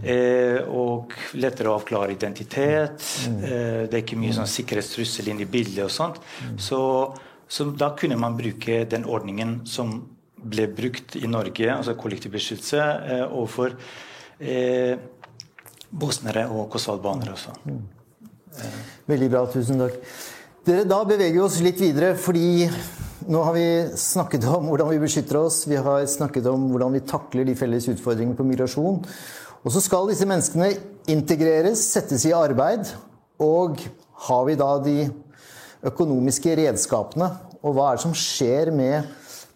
[0.07, 3.03] Eh, og lettere å avklare identitet.
[3.27, 6.21] Eh, det er ikke mye sånn sikkerhetstrussel inn i bildet og sånt.
[6.63, 6.81] Så,
[7.51, 9.97] så, da kunne man bruke den ordningen som
[10.41, 13.75] ble brukt i Norge, altså kollektiv beskyttelse, eh, overfor
[14.41, 14.95] eh,
[15.91, 17.57] bosnere og kosovalbanere også.
[19.11, 19.45] Veldig bra.
[19.51, 19.99] Tusen takk.
[20.61, 22.67] Dere, da beveger vi oss litt videre, fordi
[23.33, 23.65] nå har vi
[23.97, 27.87] snakket om hvordan vi beskytter oss, vi har snakket om hvordan vi takler de felles
[27.89, 28.99] utfordringene på migrasjon.
[29.65, 30.69] Og så skal disse menneskene
[31.09, 32.91] integreres, settes i arbeid.
[33.41, 33.81] Og
[34.27, 34.97] har vi da de
[35.89, 37.31] økonomiske redskapene?
[37.65, 39.09] Og hva er det som skjer med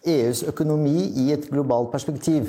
[0.09, 2.49] EUs økonomi i et globalt perspektiv?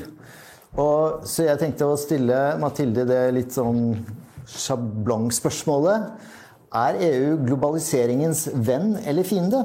[0.79, 3.99] Og, så jeg tenkte å stille Mathilde det litt sånn
[4.47, 6.31] sjablongspørsmålet.
[6.75, 9.61] Er EU globaliseringens venn eller fiende?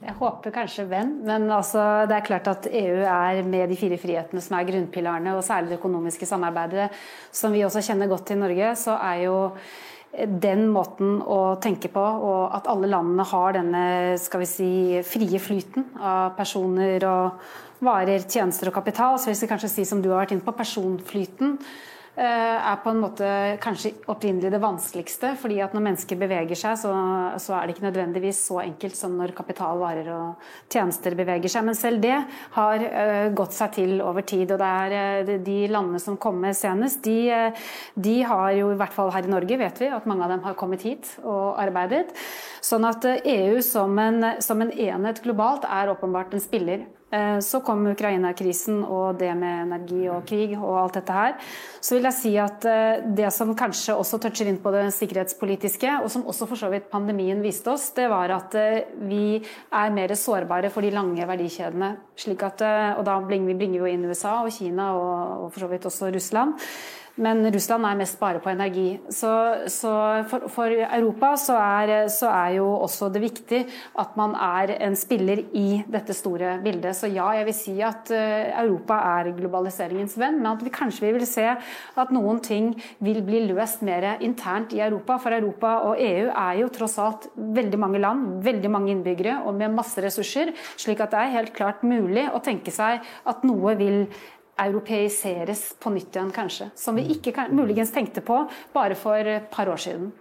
[0.00, 3.98] Jeg håper kanskje venn, men altså, det er klart at EU er med de fire
[4.00, 6.88] frihetene som er grunnpilarene, og særlig det økonomiske samarbeidet,
[7.30, 9.36] som vi også kjenner godt til i Norge, så er jo
[10.42, 13.84] den måten å tenke på, og at alle landene har denne
[14.18, 14.72] skal vi si,
[15.06, 20.02] frie flyten av personer og varer, tjenester og kapital, så hvis vi kanskje si som
[20.02, 21.60] du har vært inne på, personflyten,
[22.20, 23.28] er på en måte
[23.62, 25.32] kanskje opprinnelig det vanskeligste.
[25.40, 26.92] fordi at når mennesker beveger seg, så,
[27.40, 31.64] så, er det ikke nødvendigvis så enkelt som når kapital, varer og tjenester beveger seg.
[31.64, 32.18] Men selv det
[32.56, 34.52] har uh, gått seg til over tid.
[34.52, 37.50] Og det er uh, de landene som kommer senest, de,
[37.94, 40.44] de, har jo i hvert fall her i Norge, vet vi, at mange av dem
[40.44, 42.12] har kommet hit og arbeidet.
[42.64, 46.99] Sånn at EU som en, som en enhet globalt er åpenbart en spiller Eh,
[47.42, 51.34] så kom Ukraina-krisen og det med energi og krig og alt dette her.
[51.82, 55.96] Så vil jeg si at eh, det som kanskje også toucher inn på det sikkerhetspolitiske,
[56.04, 59.96] og som også for så vidt pandemien viste oss, det var at eh, vi er
[59.96, 61.92] mer sårbare for de lange verdikjedene.
[62.30, 62.62] At,
[63.00, 66.58] og da bringer vi jo inn USA og Kina og for så vidt også Russland.
[67.20, 68.88] Men Russland er mest bare på energi.
[69.12, 69.30] Så,
[69.68, 69.92] så
[70.30, 73.60] for, for, Europa så er, så er, jo også det viktig
[74.00, 76.96] at man er en spiller i dette store bildet.
[76.96, 81.12] Så ja, jeg vil si at eh, Europa er globaliseringens venn, men at vi kanskje
[81.12, 82.72] vil se at noen ting
[83.04, 85.20] vil bli løst mer internt i Europa.
[85.20, 89.56] For Europa og EU er jo tross alt veldig mange land, veldig mange innbyggere og
[89.60, 90.54] med masse ressurser.
[90.80, 94.06] Slik at det er helt klart mulig å tenke seg at noe vil
[94.60, 96.70] europeiseres på nytt igjen, kanskje.
[96.76, 98.42] Som vi ikke muligens tenkte på
[98.74, 100.12] bare for et par år siden.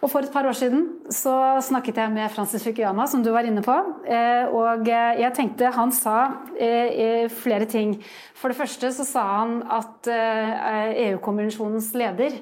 [0.00, 1.34] Og For et par år siden så
[1.64, 3.74] snakket jeg med Francis Fukuyama, som du var inne på.
[4.08, 6.16] Eh, og jeg tenkte Han sa
[6.56, 7.98] eh, flere ting.
[8.34, 12.40] For det første så sa han at EU-konvensjonens eh, leder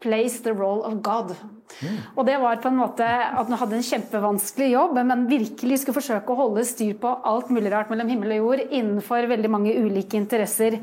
[0.00, 1.34] plays the role of God.
[1.82, 1.98] Mm.
[2.16, 5.98] Og det var på en måte at han hadde en kjempevanskelig jobb, men virkelig skulle
[5.98, 9.76] forsøke å holde styr på alt mulig rart mellom himmel og jord innenfor veldig mange
[9.76, 10.80] ulike interesser.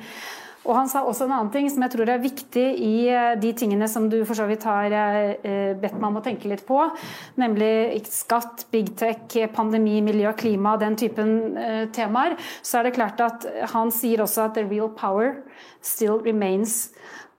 [0.64, 3.52] Og Han sa også en annen ting som jeg tror er viktig i eh, de
[3.58, 6.80] tingene som du for så vidt har eh, bedt meg om å tenke litt på,
[7.40, 12.38] nemlig skatt, big tech, pandemi, miljø, klima, den typen eh, temaer.
[12.64, 15.36] Så er det klart at han sier også at the real power
[15.84, 16.93] still remains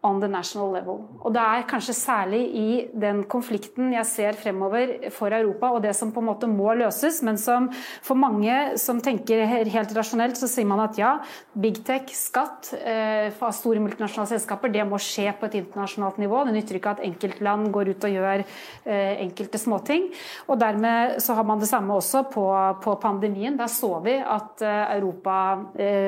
[0.05, 1.01] on the national level.
[1.25, 5.95] Og det er kanskje særlig i den konflikten jeg ser fremover for Europa, og det
[5.97, 7.71] som på en måte må løses, men som
[8.05, 11.17] for mange som tenker helt rasjonelt, så sier man at ja,
[11.57, 16.45] big tech, skatt eh, store multinasjonale selskaper, det må skje på et internasjonalt nivå.
[16.45, 20.11] Det nytter ikke at enkeltland går ut og gjør eh, enkelte småting.
[20.51, 22.49] Og dermed så har man det samme også på,
[22.85, 23.57] på pandemien.
[23.57, 25.39] Der så vi at eh, Europa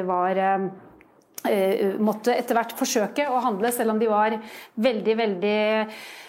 [0.06, 0.38] var
[2.02, 4.38] måtte etter hvert forsøke å handle, selv om de var
[4.74, 5.59] veldig, veldig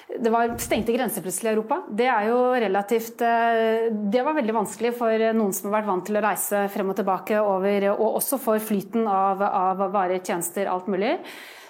[0.08, 1.82] det var stengte grenser plutselig i Europa.
[1.92, 6.08] Det er jo relativt eh, Det var veldig vanskelig for noen som har vært vant
[6.08, 10.70] til å reise frem og tilbake over, og også for flyten av, av varer, tjenester,
[10.72, 11.18] alt mulig.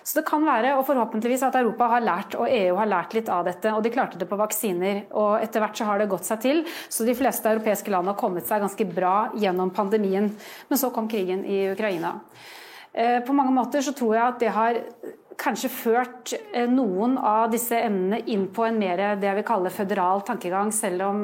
[0.08, 3.28] Så det kan være, og forhåpentligvis, at Europa har lært, og EU har lært litt
[3.34, 3.74] av dette.
[3.76, 5.02] Og de klarte det på vaksiner.
[5.20, 6.62] Og etter hvert så har det gått seg til.
[6.88, 10.30] Så de fleste europeiske land har kommet seg ganske bra gjennom pandemien.
[10.70, 12.14] Men så kom krigen i Ukraina.
[12.98, 14.80] Eh, på mange måter så tror jeg at det har
[15.38, 19.74] kanskje ført eh, noen av disse emnene inn på en mer det jeg vil kalle
[19.74, 21.24] føderal tankegang, selv om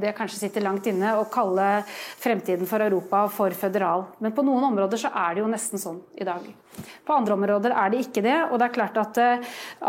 [0.00, 4.06] det kanskje sitter langt inne å kalle fremtiden for Europa for føderal.
[4.20, 6.44] Men på noen områder så er det jo nesten sånn i dag.
[7.06, 8.36] På andre områder er det ikke det.
[8.50, 9.20] Og det er klart at,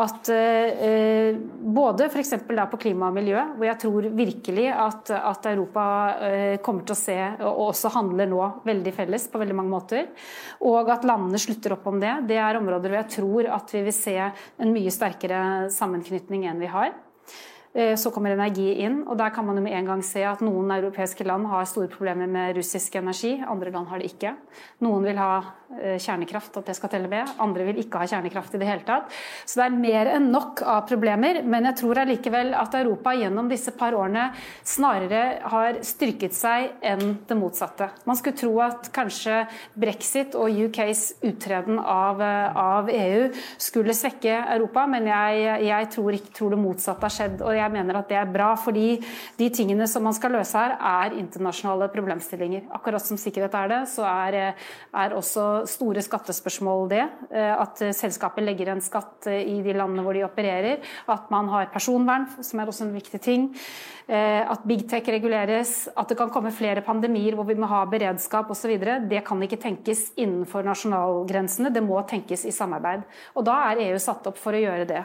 [0.03, 2.33] at eh, både f.eks.
[2.47, 5.85] på klima og miljø, hvor jeg tror virkelig at, at Europa
[6.29, 10.07] eh, kommer til å se, og også handler nå, veldig felles på veldig mange måter,
[10.67, 13.83] og at landene slutter opp om det, det er områder hvor jeg tror at vi
[13.87, 16.93] vil se en mye sterkere sammenknytning enn vi har.
[17.77, 20.41] Eh, så kommer energi inn, og der kan man jo med en gang se at
[20.41, 24.33] noen europeiske land har store problemer med russisk energi, andre land har det ikke.
[24.81, 28.61] Noen vil ha kjernekraft, at det skal telle med, andre vil ikke ha kjernekraft i
[28.61, 29.11] det hele tatt.
[29.45, 33.49] Så det er mer enn nok av problemer, men jeg tror allikevel at Europa gjennom
[33.51, 34.29] disse par årene
[34.67, 37.89] snarere har styrket seg enn det motsatte.
[38.07, 39.41] Man skulle tro at kanskje
[39.77, 43.27] brexit og UKs uttreden av, eh, av EU
[43.57, 47.41] skulle svekke Europa, men jeg, jeg tror ikke tror det motsatte har skjedd.
[47.41, 48.87] og jeg mener at det er bra, fordi
[49.37, 52.67] de tingene som man skal løse her, er internasjonale problemstillinger.
[52.75, 54.55] Akkurat som sikkerhet er det, så er,
[54.93, 57.03] er også store skattespørsmål det.
[57.31, 60.83] Eh, at selskapet legger en skatt i de landene hvor de opererer.
[61.09, 63.49] At man har personvern, som er også en viktig ting.
[64.07, 65.89] Eh, at big tech reguleres.
[65.97, 68.77] At det kan komme flere pandemier hvor vi må ha beredskap osv.
[69.09, 73.03] Det kan ikke tenkes innenfor nasjonalgrensene, det må tenkes i samarbeid.
[73.35, 75.03] Og da er EU satt opp for å gjøre det.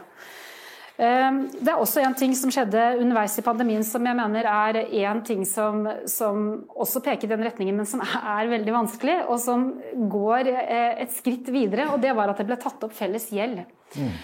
[1.00, 4.78] Ehm, det er også en ting som skjedde underveis i pandemien som jeg mener er
[5.06, 9.40] en ting som, som, også peker i den retningen, men som er veldig vanskelig, og
[9.40, 9.70] som
[10.12, 11.88] går eh, et skritt videre.
[11.94, 13.62] Og det var at det ble tatt opp felles gjeld.
[13.96, 14.16] Mm.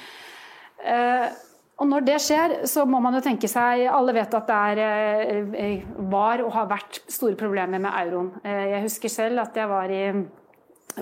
[1.79, 5.49] Og når det skjer, så må man jo tenke seg Alle vet at det er,
[5.59, 8.31] eh, var og har vært store problemer med euroen.
[8.45, 10.05] Jeg husker selv at jeg var i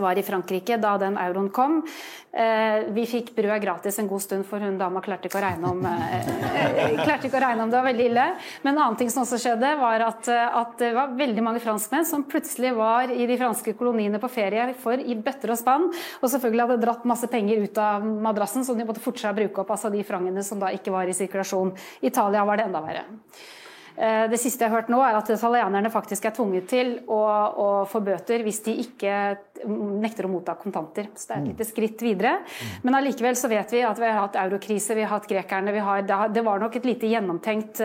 [0.02, 1.82] var i Frankrike da den euroen kom.
[2.37, 5.70] Eh, vi fikk brød gratis en god stund, for hun dama klarte ikke å regne
[5.72, 8.26] om, eh, å regne om det var veldig ille.
[8.62, 12.04] Men en annen ting som også skjedde, var at, at, det var veldig mange franskmenn
[12.09, 15.88] som plutselig var i de franske koloniene på ferie for i bøtter og spann,
[16.20, 19.72] og selvfølgelig hadde dratt masse penger ut av madrassen så de måtte fortsatt bruke opp,
[19.72, 21.72] altså de frangene som da ikke var i sirkulasjon.
[22.02, 23.06] I Italia var det enda verre.
[23.96, 27.20] Eh, det siste jeg har hørt nå, er at italienerne faktisk er tvunget til å,
[27.48, 29.14] å få bøter hvis de ikke
[29.66, 31.09] nekter å motta kontanter.
[31.16, 32.35] Så det er et lite skritt videre.
[32.85, 36.04] Men allikevel så vet vi at vi har hatt eurokrise, vi har hatt grekerne, har,
[36.32, 37.80] det var nok et lite gjennomtenkt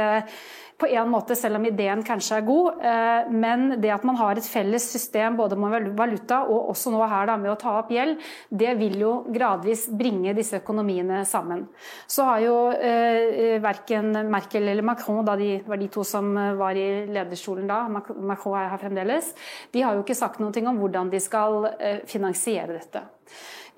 [0.81, 2.81] på en måte, selv om ideen kanskje er god.
[2.81, 7.01] Eh, men det at man har et felles system både med valuta og også nå
[7.05, 8.17] her da, med å ta opp gjeld,
[8.49, 11.67] det vil jo gradvis bringe disse økonomiene sammen.
[12.09, 16.77] Så har jo eh, verken Merkel eller Macron, da de var de to som var
[16.77, 19.33] i lederstolen da, Macron er her fremdeles,
[19.71, 23.05] de har jo ikke sagt noe om hvordan de skal eh, finansiere dette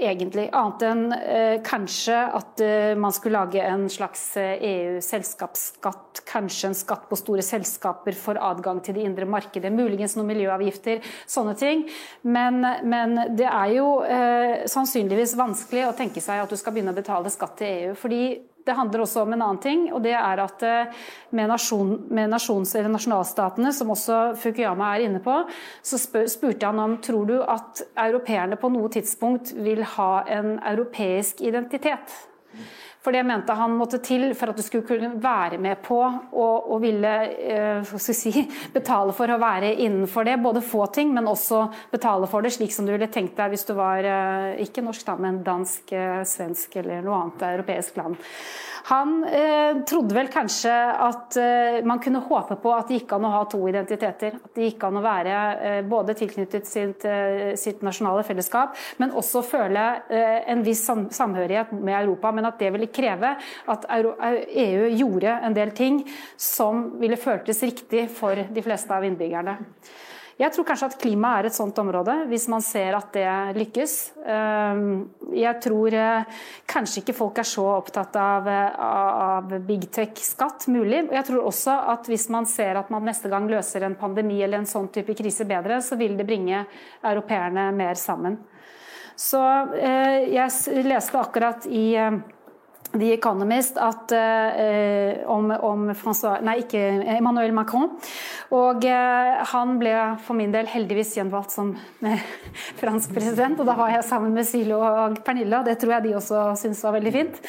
[0.10, 0.48] egentlig.
[0.54, 6.22] Annet enn eh, kanskje at eh, man skulle lage en slags EU-selskapsskatt.
[6.22, 9.74] Eh, kanskje en skatt på store selskaper for adgang til det indre markedet.
[9.74, 11.86] Muligens noen miljøavgifter, sånne ting.
[12.24, 16.94] Men, men det er jo eh, sannsynligvis vanskelig å tenke seg at du skal begynne
[16.94, 17.94] å betale skatt til EU.
[17.98, 18.24] fordi
[18.66, 21.02] det handler også om en annen ting, og det er at eh,
[21.36, 25.36] med, nasjon, med nasjonalstatene, som også Fukuyama er inne på,
[25.84, 31.44] så spurte han om tror du at europeerne på noe tidspunkt vil ha en europeisk
[31.44, 32.16] identitet.
[33.04, 36.74] For det mente han måtte til for at du skulle kunne være med på og,
[36.84, 38.32] ville eh, si,
[38.74, 40.38] betale for å være innenfor det.
[40.44, 43.68] Både få ting, men også betale for det, slik som du ville tenkt deg hvis
[43.68, 48.22] du var eh, ikke norsk, da, men dansk, eh, svensk eller noe annet europeisk land.
[48.86, 50.72] Han eh, trodde vel kanskje
[51.06, 54.36] at eh, man kunne håpe på at det gikk an å ha to identiteter.
[54.36, 59.16] At det gikk an å være eh, både tilknyttet sitt, eh, sitt, nasjonale fellesskap, men
[59.16, 62.34] også føle eh, en viss sam samhørighet med Europa.
[62.36, 63.36] Men at det ville kreve
[63.74, 66.02] at EU gjorde en del ting
[66.38, 69.58] som ville føltes riktig for de fleste av innbyggerne.
[70.34, 73.28] Jeg tror kanskje at klima er et sånt område, hvis man ser at det
[73.60, 73.94] lykkes.
[74.34, 74.88] Ehm,
[75.30, 76.40] jeg tror eh,
[76.70, 81.04] kanskje ikke folk er så opptatt av, av big tech-skatt, mulig.
[81.14, 84.64] Jeg tror også at hvis man ser at man neste gang løser en pandemi eller
[84.64, 86.66] en sånn type krise bedre, så vil det bringe
[87.06, 88.42] europeerne mer sammen.
[89.16, 89.40] Så
[89.78, 92.18] eh, jeg leste akkurat i eh,
[92.94, 96.82] The Economist at, eh, om, om François, nei, ikke
[97.16, 97.90] Emmanuel Macron.
[98.54, 101.72] Og eh, han ble for min del heldigvis gjenvalgt som
[102.06, 102.22] eh,
[102.82, 103.58] fransk president.
[103.58, 105.64] Og da var jeg sammen med Silo og Pernilla.
[105.66, 107.42] Det tror jeg de også syntes var veldig fint.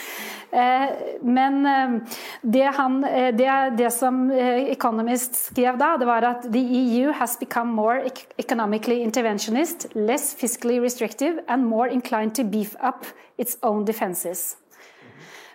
[0.48, 0.96] Eh,
[1.28, 2.98] men eh, det, han,
[3.36, 8.00] det, det, som Economist skrev da, det var at the EU has become more
[8.40, 13.04] economically interventionist, less fiscally restrictive and more inclined to beef up
[13.36, 14.56] its own defenses.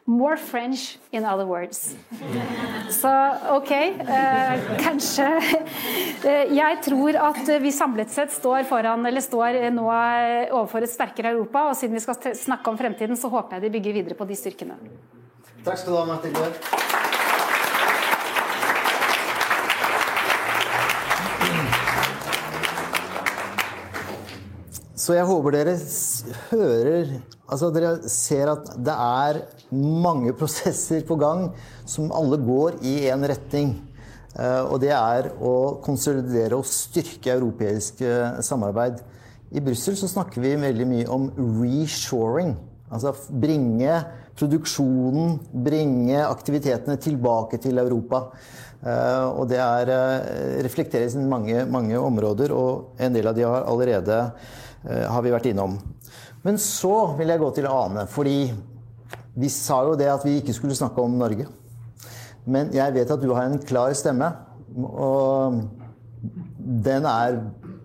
[0.10, 1.96] More French, in other words.
[2.90, 3.12] Så
[3.54, 5.28] OK, eh, kanskje
[6.26, 11.36] eh, Jeg tror at vi samlet sett står foran, eller står nå overfor et sterkere
[11.38, 11.68] Europa.
[11.70, 14.40] Og siden vi skal snakke om fremtiden, så håper jeg de bygger videre på de
[14.40, 14.82] styrkene.
[15.62, 16.88] Takk skal du ha, Mathilde.
[25.10, 25.72] Så jeg håper dere
[26.52, 27.14] hører
[27.50, 29.40] Altså dere ser at det er
[29.74, 31.48] mange prosesser på gang
[31.90, 33.72] som alle går i én retning.
[34.38, 39.02] Eh, og det er å konsolidere og styrke europeisk eh, samarbeid.
[39.50, 41.26] I Brussel snakker vi veldig mye om
[41.58, 42.54] reshoring.
[42.94, 43.98] Altså bringe
[44.38, 48.28] produksjonen, bringe aktivitetene tilbake til Europa.
[48.86, 49.96] Eh, og det er,
[50.70, 54.24] reflekteres i mange, mange områder, og en del av de har allerede
[54.86, 55.74] har vi vært innom.
[56.46, 58.38] Men så vil jeg gå til Ane, fordi
[59.40, 61.48] vi sa jo det at vi ikke skulle snakke om Norge.
[62.50, 64.32] Men jeg vet at du har en klar stemme,
[64.80, 65.60] og
[66.90, 67.42] den er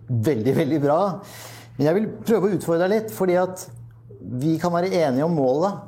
[0.07, 0.99] veldig, veldig bra.
[1.77, 3.67] Men jeg vil prøve å utfordre deg litt, fordi at
[4.41, 5.83] vi kan være enige om målet.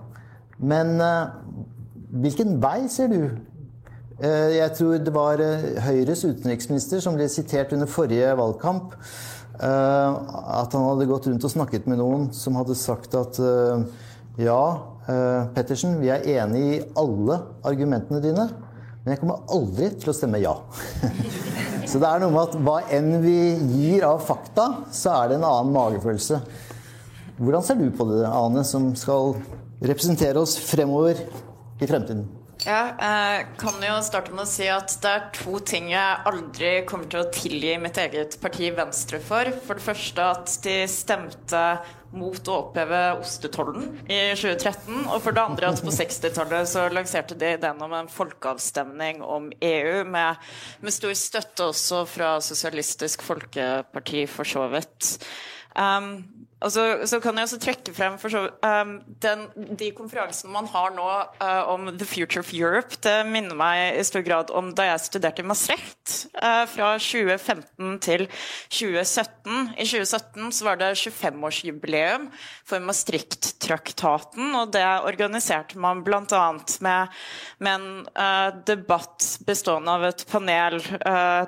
[0.57, 1.31] Men uh,
[2.21, 3.21] hvilken vei ser du?
[4.17, 5.41] Uh, jeg tror det var
[5.87, 8.95] Høyres utenriksminister som ble sitert under forrige valgkamp
[9.46, 13.85] Eh, at han hadde gått rundt og snakket med noen som hadde sagt at eh,
[14.45, 14.61] ja,
[15.09, 18.45] eh, Pettersen, vi er enig i alle argumentene dine,
[19.01, 20.53] men jeg kommer aldri til å stemme ja.
[21.89, 23.37] så det er noe med at hva enn vi
[23.73, 26.41] gir av fakta, så er det en annen magefølelse.
[27.37, 29.35] Hvordan ser du på det, Ane, som skal
[29.81, 31.25] representere oss fremover
[31.81, 32.27] i fremtiden?
[32.65, 36.71] Ja, jeg kan jo starte med å si at det er to ting jeg aldri
[36.89, 39.51] kommer til å tilgi mitt eget parti Venstre for.
[39.67, 41.63] For det første at de stemte
[42.17, 45.05] mot å oppheve ostetollen i 2013.
[45.05, 49.51] Og for det andre at på 60-tallet så lanserte de den om en folkeavstemning om
[49.61, 50.49] EU, med,
[50.81, 55.17] med stor støtte også fra Sosialistisk Folkeparti, for så vidt.
[55.77, 59.43] Um, og så, så, kan jeg også trekke frem så, um, den,
[59.77, 62.97] de konferansene man har nå uh, om The Future of Europe.
[63.03, 67.99] Det minner meg i stor grad om da jeg studerte i Maastricht uh, fra 2015
[68.01, 68.25] til
[68.73, 69.75] 2017.
[69.77, 72.25] I 2017 så var det 25-årsjubileum
[72.65, 74.49] for Maastricht-traktaten.
[74.57, 76.47] og Det organiserte man bl.a.
[76.81, 77.13] Med,
[77.61, 77.87] med en
[78.17, 80.81] uh, debatt bestående av et panel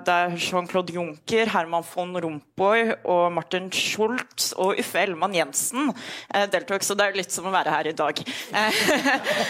[0.06, 6.86] der Jean-Claude Juncker, Herman von Rompuy og Martin Schultz og Uffe Ellemann Jensen eh, deltok,
[6.86, 8.22] så det er litt som å være her i dag.
[8.60, 8.80] Eh,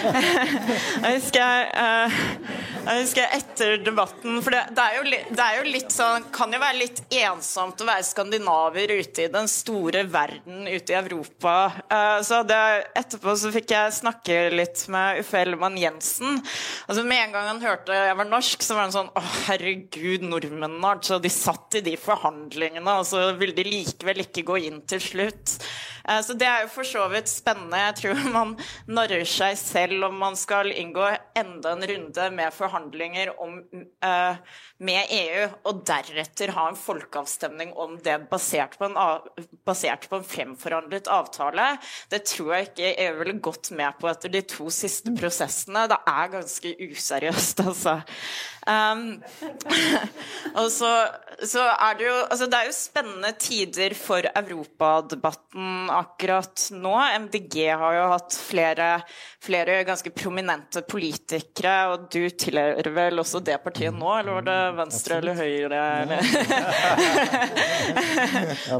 [1.06, 2.20] jeg husker, eh,
[2.80, 6.54] jeg husker etter debatten For det, det, er jo, det, er jo, litt sånn Kan
[6.56, 11.56] jo være litt ensomt å være skandinaver ute i den store verden ute i Europa.
[12.26, 12.60] Så det,
[12.98, 16.40] etterpå så fikk jeg snakke litt med Uffe Ellemann Jensen.
[16.88, 20.26] Altså Med en gang han hørte jeg var norsk, så var han sånn Å, herregud,
[20.30, 24.82] nordmennene altså, de satt i de forhandlingene, og så ville de likevel ikke gå inn
[24.90, 25.60] til slutt it's
[26.26, 27.80] så det er jo for så vidt spennende.
[27.84, 28.56] Jeg tror man
[28.90, 31.06] narrer seg selv om man skal inngå
[31.38, 33.60] enda en runde med forhandlinger om,
[34.06, 38.98] uh, med EU, og deretter ha en folkeavstemning om det basert på, en,
[39.68, 41.72] basert på en fremforhandlet avtale.
[42.12, 45.88] Det tror jeg ikke EU ville gått med på etter de to siste prosessene.
[45.92, 48.00] Det er ganske useriøst, altså.
[48.70, 49.24] Um,
[50.60, 50.92] og så,
[51.48, 56.94] så, er det jo altså Det er jo spennende tider for europadebatten akkurat nå.
[57.26, 58.88] MDG har jo hatt flere,
[59.44, 64.58] flere ganske prominente politikere, og du tilhører vel også det partiet nå, eller var det
[64.80, 65.82] Venstre eller Høyre?
[66.04, 66.22] Eller?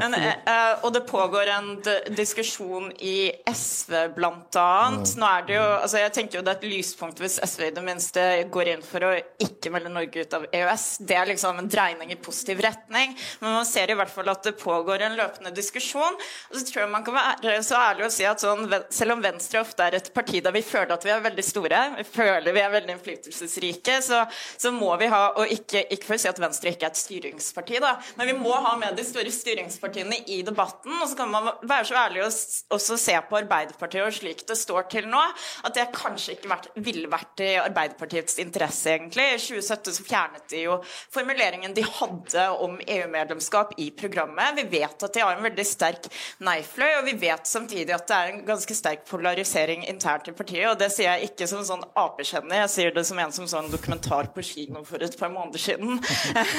[0.00, 1.70] Men, uh, og det pågår en
[2.16, 5.14] diskusjon i SV, blant annet.
[5.20, 7.72] Nå er det jo, altså Jeg tenker jo det er et lyspunkt hvis SV i
[7.76, 9.12] det minste går inn for å
[9.42, 10.86] ikke melde Norge ut av EØS.
[11.06, 13.14] Det er liksom en dreining i positiv retning.
[13.42, 16.18] Men man ser i hvert fall at det pågår en løpende diskusjon.
[16.50, 19.24] Og så tror jeg man kan være så ærlig å si at sånn, selv om
[19.24, 22.54] Venstre ofte er et parti der vi føler at vi er veldig store, vi føler
[22.56, 26.28] vi er veldig innflytelsesrike, så, så, må vi ha Og ikke, ikke for å si
[26.30, 30.20] at Venstre ikke er et styringsparti, da, men vi må ha med de store styringspartiene
[30.32, 30.92] i debatten.
[30.98, 32.30] Og så kan man være så ærlig å
[32.76, 35.20] også se på Arbeiderpartiet og slik det står til nå,
[35.66, 39.26] at det kanskje ikke vært, ville vært i Arbeiderpartiets interesse, egentlig.
[39.34, 40.78] I 2017 så fjernet de jo
[41.12, 44.58] formuleringen de hadde om EU-medlemskap i programmet.
[44.60, 46.10] Vi vet at de har en veldig sterk
[46.44, 50.66] nei-fløy, og vi vet samtidig at det er en ganske sterk polarisering internt i partiet.
[50.70, 53.60] Og det sier jeg ikke som sånn apekjenner, jeg sier det som en som så
[53.62, 56.00] en dokumentar på kino for et par måneder siden.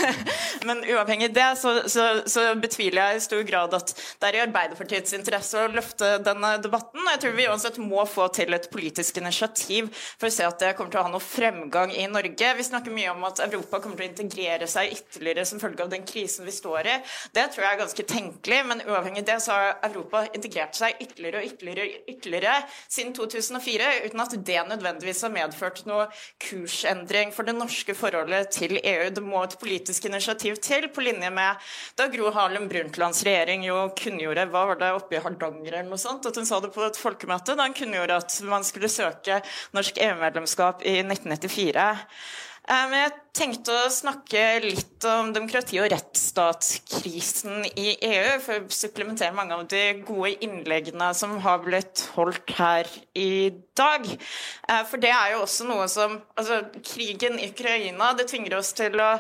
[0.68, 4.38] Men uavhengig av det, så, så, så, betviler jeg i stor grad at det er
[4.38, 7.06] i Arbeiderpartiets interesse å løfte denne debatten.
[7.14, 10.74] Jeg tror vi uansett må få til et politisk initiativ for å se at det
[10.78, 12.54] kommer til å ha noe fremgang i Norge.
[12.58, 15.94] Vi snakker mye om at Europa kommer til å integrere seg ytterligere som følge av
[15.94, 16.98] den krisen vi står i.
[17.36, 21.00] Det tror jeg er ganske tenkelig, men uavhengig av det så har Europa integrert seg
[21.02, 22.56] ytterligere og ytterligere, ytterligere
[22.88, 26.08] siden 2004, uten at det nødvendigvis har medført noe
[26.42, 29.08] kursendring for det norske forholdet til EU.
[29.14, 33.80] Det må et politisk initiativ til, på linje med da Gro Harlem Brundtlands regjering jo
[33.98, 36.86] kunngjorde hva var det oppe i Hardanger eller noe sånt, at hun sa det på
[36.86, 39.42] et folkemøte da hun kunngjorde at man skulle søke
[39.76, 41.90] norsk EU-medlemskap i 1994.
[42.70, 48.76] Eh, men jeg tenkte å snakke litt om demokrati- og rettsstatskrisen i EU, for å
[48.76, 54.06] supplementere mange av de gode innleggene som har blitt holdt her i dag.
[54.06, 58.72] Eh, for det er jo også noe som Altså, krigen i Ukraina, det tvinger oss
[58.74, 59.12] til å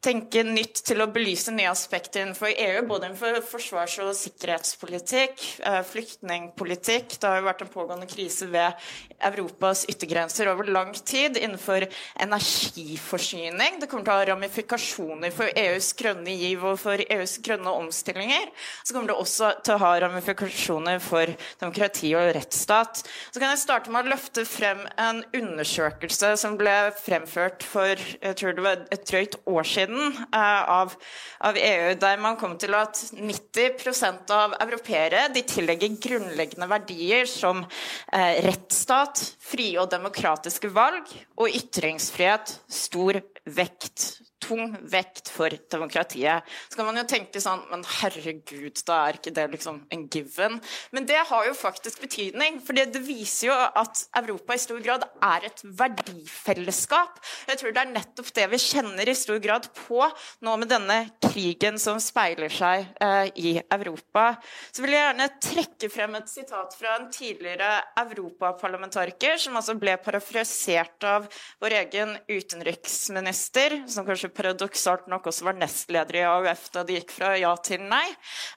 [0.00, 5.82] tenke nytt til å belyse nye aspekter innenfor EU, både innenfor forsvars- og sikkerhetspolitikk, eh,
[5.84, 7.18] flyktningpolitikk.
[7.20, 8.72] Det har jo vært en pågående krise ved
[9.20, 11.86] Europas yttergrenser over lang tid innenfor
[12.18, 13.80] energiforsyning.
[13.80, 18.48] Det kommer til å ha ramifikasjoner for EUs grønne giv og for EUs grønne omstillinger.
[18.82, 21.26] Så kommer det også til å ha ramifikasjoner for
[21.60, 23.04] demokrati og rettsstat.
[23.30, 28.36] Så kan jeg starte med å løfte frem en undersøkelse som ble fremført for jeg
[28.36, 30.94] tror det var et drøyt år siden siden eh, av,
[31.38, 37.64] av, EU, der man kom til at 90% av europeere de tillegger grunnleggende verdier som
[38.12, 46.46] eh, rettsstat, frie og demokratiske valg og ytringsfrihet stor vekt tung vekt for demokratiet.
[46.68, 50.58] Så kan man jo tenke sånn Men herregud, da er ikke det liksom en given?
[50.94, 52.60] Men det har jo faktisk betydning.
[52.64, 57.20] For det viser jo at Europa i stor grad er et verdifellesskap.
[57.50, 60.02] Jeg tror det er nettopp det vi kjenner i stor grad på
[60.44, 60.98] nå med denne
[61.30, 64.32] krigen som speiler seg eh, i Europa.
[64.72, 67.70] Så vil jeg gjerne trekke frem et sitat fra en tidligere
[68.02, 71.28] europaparlamentariker, som altså ble parafrasert av
[71.62, 77.14] vår egen utenriksminister, som kanskje paradoksalt nok også var nestleder i AUF da de gikk
[77.14, 78.06] fra ja til nei.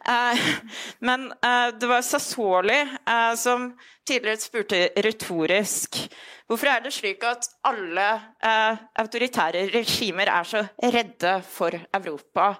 [0.09, 0.43] Eh,
[1.07, 3.71] men eh, det var Sassoli eh, som
[4.07, 6.01] tidligere spurte retorisk
[6.47, 8.07] hvorfor er det slik at alle
[8.99, 12.51] autoritære regimer er så redde for Europa.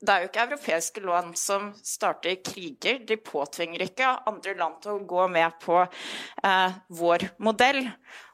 [0.00, 3.02] Det er jo ikke europeiske land som starter kriger.
[3.04, 7.82] De påtvinger ikke andre land til å gå med på eh, vår modell.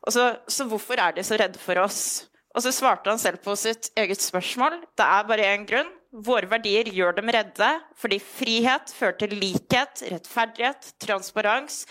[0.07, 2.28] Så, så hvorfor er de så redde for oss?
[2.57, 4.79] Og så svarte han selv på sitt eget spørsmål.
[4.97, 5.91] Det er bare én grunn.
[6.25, 7.67] Våre verdier gjør dem redde
[8.01, 11.83] fordi frihet fører til likhet, rettferdighet, transparens,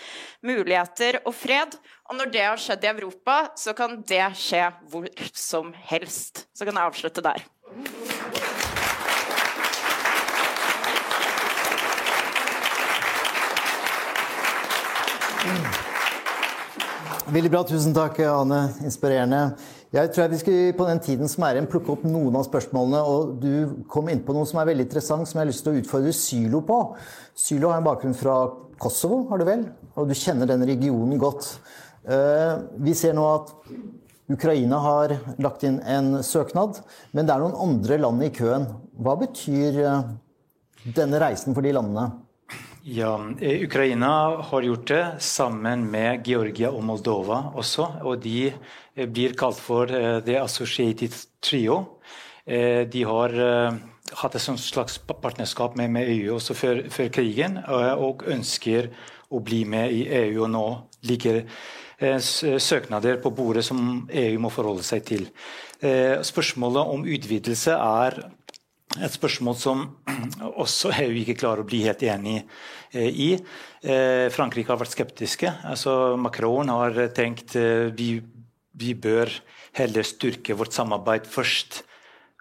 [0.42, 1.76] muligheter og fred.
[2.10, 5.06] Og når det har skjedd i Europa, så kan det skje hvor
[5.38, 6.48] som helst.
[6.50, 7.46] Så kan jeg avslutte der.
[17.30, 17.62] Veldig bra.
[17.66, 18.64] Tusen takk, Ane.
[18.82, 19.54] Inspirerende.
[19.94, 23.02] Jeg tror vi skal på den tiden som er igjen, plukke opp noen av spørsmålene.
[23.06, 25.76] og Du kom inn på noe som er veldig interessant, som jeg har lyst til
[25.76, 26.78] å utfordre Sylo på.
[27.38, 28.40] Sylo har en bakgrunn fra
[28.82, 29.62] Kosovo, har du vel?
[29.94, 31.52] Og du kjenner den regionen godt.
[32.02, 33.54] Eh, vi ser nå at
[34.26, 36.82] Ukraina har lagt inn en søknad,
[37.14, 38.66] men det er noen andre land i køen.
[38.98, 40.08] Hva betyr eh,
[40.98, 42.10] denne reisen for de landene?
[42.86, 47.88] Ja, eh, Ukraina har gjort det sammen med Georgia og Moldova også.
[48.06, 48.52] Og de
[48.96, 51.82] blir kalt for eh, The Associated Trio.
[52.46, 53.32] De har
[54.20, 58.86] hatt et slags partnerskap med, EU også før, før, krigen, og ønsker
[59.34, 60.44] å bli med i EU.
[60.44, 60.62] Og nå
[61.10, 61.40] ligger
[62.22, 65.26] søknader på bordet som EU må forholde seg til.
[66.30, 68.20] Spørsmålet om utvidelse er
[68.96, 69.82] et spørsmål som
[70.62, 72.38] også EU ikke klarer å bli helt enig
[72.92, 73.30] eh, i.
[73.82, 75.52] Eh, Frankrike har vært skeptiske.
[75.68, 78.16] Altså, Macron har tenkt eh, vi,
[78.76, 79.32] vi bør
[79.76, 81.82] heller styrke vårt samarbeid først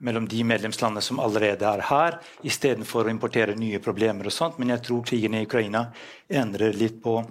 [0.04, 4.28] mellom de medlemslandene som allerede er her, istedenfor å importere nye problemer.
[4.28, 4.60] og sånt.
[4.60, 5.88] Men jeg tror krigen i Ukraina
[6.30, 7.22] endrer litt på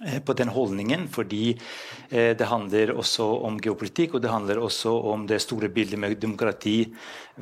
[0.00, 1.52] Eh, på den holdningen, fordi
[2.10, 6.16] eh, det handler også om geopolitikk og det handler også om det store bildet med
[6.22, 6.86] demokrati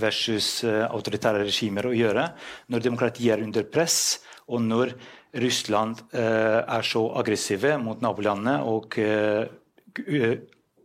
[0.01, 2.27] versus eh, autoritære regimer å gjøre.
[2.73, 4.93] Når demokrati er under press, og når
[5.41, 8.97] Russland er så aggressive mot nabolandene og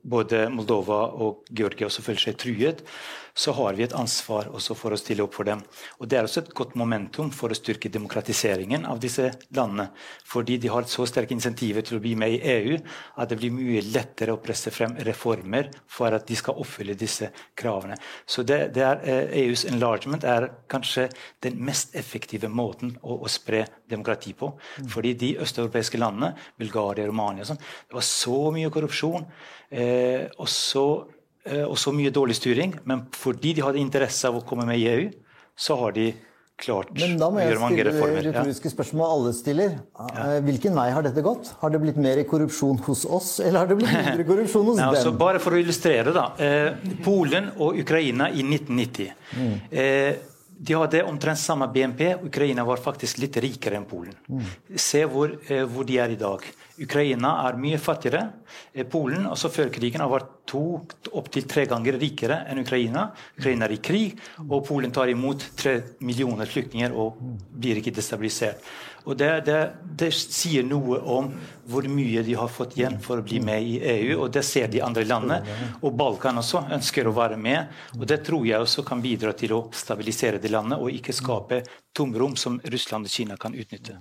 [0.06, 2.84] både Moldova og Georgia også føler seg truet,
[3.38, 5.60] så har vi et ansvar også for å stille opp for dem.
[6.00, 9.90] Og Det er også et godt momentum for å styrke demokratiseringen av disse landene.
[10.24, 12.78] Fordi de har så sterke insentiver til å bli med i EU
[13.20, 17.28] at det blir mye lettere å presse frem reformer for at de skal oppfylle disse
[17.60, 17.98] kravene.
[18.26, 19.04] Så det, det er,
[19.44, 21.10] EUs eh, e enlargement er kanskje
[21.44, 24.54] den mest effektive måten å, å spre demokrati på.
[24.88, 29.28] Fordi de østeuropeiske landene, Bulgaria, Romania og sånn, det var så mye korrupsjon.
[29.76, 30.88] Eh, og så
[31.46, 32.72] og så mye dårlig styring.
[32.89, 35.10] Men fordi de hadde interesse av å komme med i EU,
[35.56, 36.10] så har de
[36.62, 37.12] klart å gjøre mange reformer.
[37.12, 37.58] Men da må jeg
[38.00, 39.74] stille retoriske spørsmål alle stiller.
[40.06, 41.52] Eh, hvilken vei har dette gått?
[41.62, 44.86] Har det blitt mer korrupsjon hos oss, eller har det blitt mindre korrupsjon hos dem?
[44.88, 45.20] altså, dem?
[45.20, 46.30] bare for å illustrere, da.
[46.39, 49.12] Eh, Polen og Ukraina i 1990.
[49.36, 49.58] Mm.
[50.58, 52.16] De hadde omtrent samme BNP.
[52.24, 54.16] Ukraina var faktisk litt rikere enn Polen.
[54.28, 54.45] Mm.
[54.80, 55.34] Se hvor,
[55.72, 56.45] hvor de er i dag.
[56.82, 58.24] Ukraina er mye fattigere.
[58.91, 60.64] Polen også før krigen har vært to
[61.16, 63.08] opptil tre ganger rikere enn Ukraina.
[63.38, 68.64] Ukraina er i krig, og Polen tar imot tre millioner flyktninger og blir ikke destabilisert.
[69.06, 69.60] Og det, det,
[69.99, 71.30] det, sier noe om
[71.70, 74.68] hvor mye de har fått igjen for å bli med i EU, og det ser
[74.74, 75.58] de andre landene.
[75.82, 77.70] Og Balkan også ønsker å være med.
[77.99, 81.62] og Det tror jeg også kan bidra til å stabilisere de landene, og ikke skape
[81.95, 83.99] tomrom som Russland og Kina kan utnytte.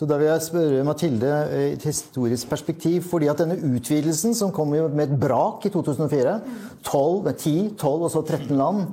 [0.00, 3.02] Så da vil jeg spørre Mathilde i et historisk perspektiv.
[3.10, 6.40] fordi at denne utvidelsen, som kom med et brak i 2004
[6.82, 8.86] 12, 10, 12 og så 13 land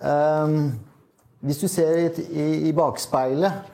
[0.00, 0.72] um,
[1.40, 3.73] Hvis du ser i, i bakspeilet, uh,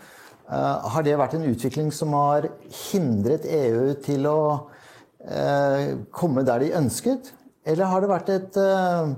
[0.50, 2.48] har det vært en utvikling som har
[2.90, 7.30] hindret EU til å uh, komme der de ønsket?
[7.62, 9.12] Eller har det vært et, uh,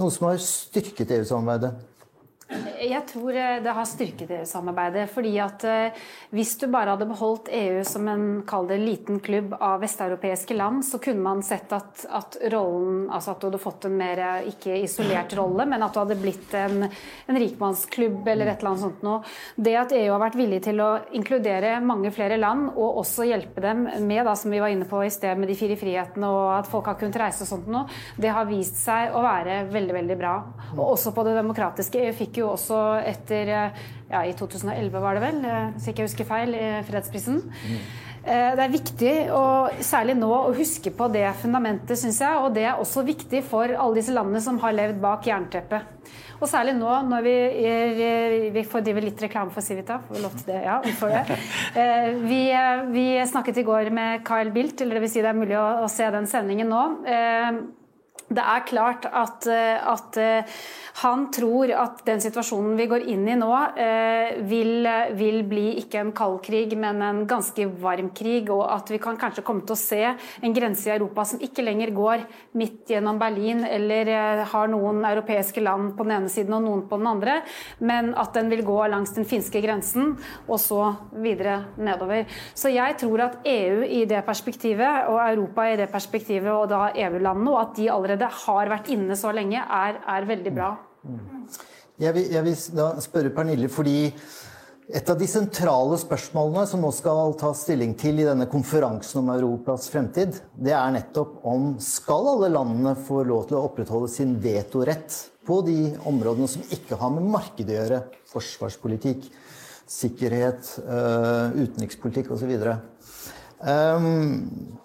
[0.00, 1.74] noe som har styrket EU-samarbeidet?
[2.48, 5.10] Jeg tror eh, det har styrket EU-samarbeidet.
[5.12, 5.96] fordi at eh,
[6.32, 10.98] Hvis du bare hadde beholdt EU som en det, liten klubb av vesteuropeiske land, så
[10.98, 14.78] kunne man sett at, at, rollen, altså at du hadde fått en mer eh, ikke
[14.80, 16.86] isolert rolle, men at du hadde blitt en,
[17.26, 19.20] en rikmannsklubb eller et eller annet sånt noe.
[19.56, 20.88] Det at EU har vært villig til å
[21.18, 25.02] inkludere mange flere land, og også hjelpe dem med, da, som vi var inne på
[25.04, 27.84] i sted, med de fire frihetene og at folk har kunnet reise og sånt noe,
[28.16, 30.34] det har vist seg å være veldig, veldig bra.
[30.78, 32.06] Og også på det demokratiske.
[32.08, 33.52] EU fikk jo også etter
[34.08, 35.40] ja, I 2011 var det vel,
[35.74, 36.54] hvis ikke jeg husker feil,
[36.88, 37.42] fredsprisen.
[37.44, 37.80] Mm.
[38.28, 42.40] Eh, det er viktig, og særlig nå, å huske på det fundamentet, syns jeg.
[42.42, 45.94] Og det er også viktig for alle disse landene som har levd bak jernteppet.
[46.38, 47.34] Og særlig nå når vi,
[47.66, 49.98] er, vi får drive litt reklame for Civita.
[50.06, 50.60] Får vi lov til det?
[50.66, 51.24] Ja, vi får det.
[51.78, 52.40] Eh, vi,
[52.90, 55.66] vi snakket i går med Kyle Bildt, eller det vil si det er mulig å,
[55.84, 56.84] å se den sendingen nå.
[58.28, 60.18] Det er klart at, at
[61.02, 66.00] han tror at den situasjonen vi går inn i nå, eh, vil, vil, bli ikke
[66.00, 68.50] en kald krig, men en ganske varm krig.
[68.50, 71.62] Og at vi kan kanskje komme til å se en grense i Europa som ikke
[71.62, 72.24] lenger går
[72.58, 76.82] midt gjennom Berlin, eller eh, har noen europeiske land på den ene siden og noen
[76.90, 77.38] på den andre,
[77.78, 80.16] men at den vil gå langs den finske grensen
[80.48, 80.82] og så
[81.14, 82.26] videre nedover.
[82.58, 86.88] Så jeg tror at EU i det perspektivet, og Europa i det perspektivet, og da
[86.90, 90.72] EU-landene, og at de allerede har vært inne så lenge, er, er veldig bra.
[91.98, 94.12] Jeg vil, jeg vil da spørre Pernille, fordi
[94.88, 99.32] et av de sentrale spørsmålene som nå skal tas stilling til i denne konferansen om
[99.34, 104.32] Europas fremtid, det er nettopp om skal alle landene få lov til å opprettholde sin
[104.40, 105.12] vetorett
[105.48, 108.00] på de områdene som ikke har med markedet å gjøre,
[108.32, 109.28] forsvarspolitikk,
[109.88, 112.52] sikkerhet, uh, utenrikspolitikk osv.
[113.60, 114.78] Um,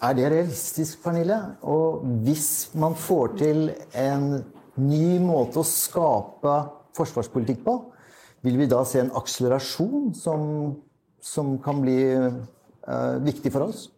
[0.00, 1.38] er det realistisk, Pernille?
[1.62, 3.66] Og hvis man får til
[3.98, 4.42] en
[4.80, 6.56] ny måte å skape
[6.96, 7.76] forsvarspolitikk på.
[8.46, 10.42] Vil vi da se en akselerasjon som,
[11.20, 13.88] som kan bli uh, viktig for oss?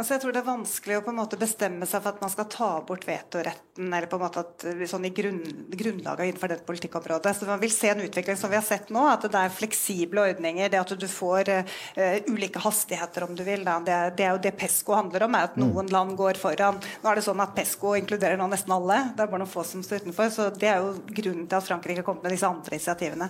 [0.00, 2.30] Altså jeg tror det er vanskelig å på en måte bestemme seg for at man
[2.32, 5.42] skal ta bort vetoretten eller på en måte at, sånn i grunn,
[5.76, 7.34] grunnlaget innenfor det politikkområdet.
[7.36, 10.24] Så Man vil se en utvikling som vi har sett nå, at det er fleksible
[10.24, 10.70] ordninger.
[10.72, 11.74] Det at du får uh,
[12.32, 13.66] ulike hastigheter, om du vil.
[13.68, 15.66] Det, det, er jo det PESCO handler om, er at mm.
[15.66, 16.80] noen land går foran.
[17.02, 19.02] Nå er det sånn at PESCO inkluderer nå nesten alle.
[19.12, 20.32] Det er bare noen få som står utenfor.
[20.32, 23.28] Så det er jo grunnen til at Frankrike har kommet med disse andre initiativene.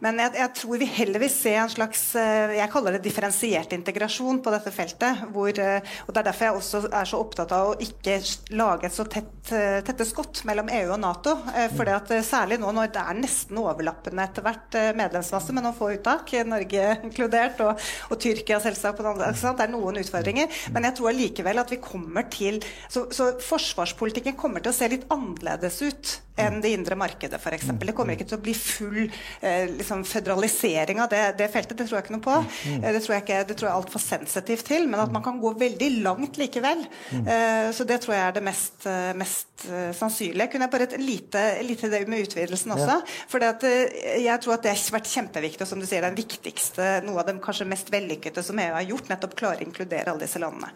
[0.00, 3.76] Men jeg, jeg tror vi heller vil se en slags uh, jeg kaller det differensiert
[3.76, 5.28] integrasjon på dette feltet.
[5.36, 8.16] hvor uh, og Det er derfor jeg også er så opptatt av å ikke
[8.56, 11.34] lage et så tett, eh, tette skott mellom EU og Nato.
[11.46, 15.64] For fordi at eh, Særlig nå når det er nesten overlappende etter hvert medlemsmasse, med
[15.64, 19.32] noen få uttak, Norge inkludert, og, og Tyrkia selvsagt på den andre.
[19.32, 20.60] Det er noen utfordringer.
[20.74, 24.90] Men jeg tror allikevel at vi kommer til så, så forsvarspolitikken kommer til å se
[24.90, 27.70] litt annerledes ut enn det indre markedet, f.eks.
[27.80, 31.78] Det kommer ikke til å bli full eh, liksom, føderalisering av det, det, feltet.
[31.78, 32.36] Det tror jeg ikke noe på.
[32.82, 34.88] Det tror jeg, ikke, det tror jeg er altfor sensitivt til.
[34.90, 36.84] Men at man kan gå veldig langt likevel.
[37.10, 37.28] Mm.
[37.72, 40.48] Så det tror jeg er det mest, eh, mest eh, sannsynlige.
[40.52, 42.98] Kunne jeg bare et lite, lite det med utvidelsen også.
[42.98, 43.16] Ja.
[43.30, 47.22] For jeg tror at det har vært kjempeviktig, og som du sier, den viktigste, noe
[47.22, 50.42] av det kanskje mest vellykkede som EU har gjort, nettopp klare å inkludere alle disse
[50.42, 50.72] landene.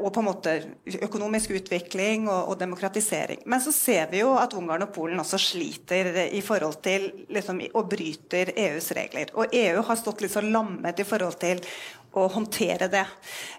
[0.00, 0.54] Og på en måte
[1.06, 3.44] økonomisk utvikling og, og demokratisering.
[3.50, 7.62] Men så ser vi jo at Ungarn og Polen også sliter i forhold til liksom,
[7.74, 9.32] og bryter EUs regler.
[9.38, 11.62] Og EU har stått litt så lammet i forhold til
[12.18, 13.04] å håndtere det.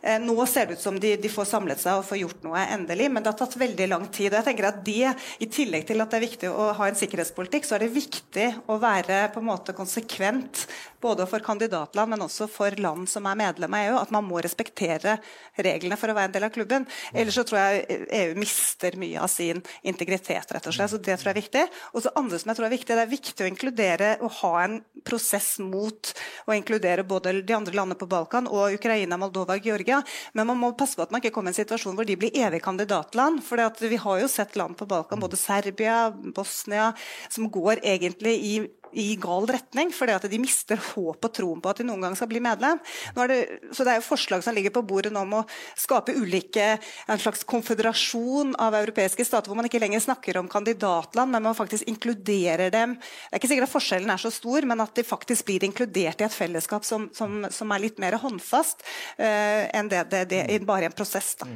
[0.01, 2.63] Eh, nå ser det ut som de, de, får samlet seg og får gjort noe
[2.75, 4.31] endelig, men det har tatt veldig lang tid.
[4.31, 5.13] og jeg tenker at det,
[5.43, 8.47] I tillegg til at det er viktig å ha en sikkerhetspolitikk, så er det viktig
[8.71, 10.65] å være på en måte konsekvent
[11.01, 14.41] både for kandidatland, men også for land som er medlem av EU, at man må
[14.43, 15.17] respektere
[15.57, 16.85] reglene for å være en del av klubben.
[17.13, 20.93] Ellers så tror jeg EU mister mye av sin integritet, rett og slett.
[20.93, 21.65] Så det tror jeg er viktig.
[21.95, 24.53] Og så andre som jeg tror er viktig, det er viktig å inkludere og ha
[24.65, 26.13] en prosess mot
[26.45, 30.01] å inkludere både de andre landene på Balkan og Ukraina, Moldova og Georgia.
[30.37, 32.35] Men man må passe på at man ikke kommer i en situasjon hvor de blir
[32.37, 33.41] evig kandidatland.
[33.45, 36.91] For vi har jo sett land på Balkan, både Serbia, Bosnia,
[37.29, 38.53] som går egentlig i
[38.93, 42.17] i gal retning, fordi at de mister håp og troen på at de noen gang
[42.17, 42.79] skal bli medlem.
[43.15, 43.39] Det,
[43.71, 45.43] så det er jo forslag som ligger på bordet nå om å
[45.79, 46.75] skape ulike,
[47.07, 51.57] en slags konføderasjon av europeiske stater, hvor man ikke lenger snakker om kandidatland, men man
[51.57, 52.97] faktisk inkluderer dem.
[52.99, 56.21] Det er ikke sikkert at forskjellen er så stor, men at de faktisk blir inkludert
[56.21, 58.83] i et fellesskap som, som, som er litt mer håndfast
[59.19, 61.35] uh, enn det, det, det, bare en prosess.
[61.39, 61.49] da.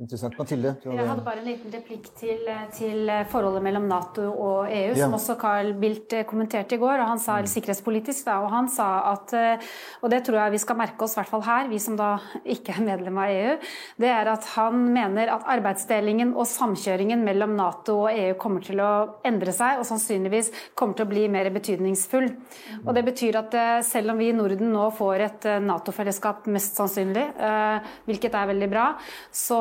[0.00, 0.06] Mm.
[0.06, 0.36] Interessant.
[0.38, 0.70] Mathilde?
[0.80, 5.04] Jeg hadde bare en liten replikk til, til forholdet mellom Nato og EU, ja.
[5.04, 7.02] som også Carl Bildt eh, kommenterte i går.
[7.02, 7.48] og Han sa mm.
[7.52, 9.68] sikkerhetspolitisk da, og han sa at, eh,
[10.00, 12.14] og det tror jeg vi skal merke oss, i hvert fall her, vi som da
[12.48, 13.56] ikke er medlem av EU,
[14.00, 18.80] det er at han mener at arbeidsdelingen og samkjøringen mellom Nato og EU kommer til
[18.80, 18.90] å
[19.28, 20.48] endre seg, og sannsynligvis
[20.80, 22.30] kommer til å bli mer betydningsfull.
[22.86, 26.78] Og Det betyr at eh, selv om vi i Norden nå får et Nato-fellesskap, mest
[26.78, 27.26] sannsynlig,
[28.06, 28.84] hvilket er veldig bra,
[29.34, 29.60] så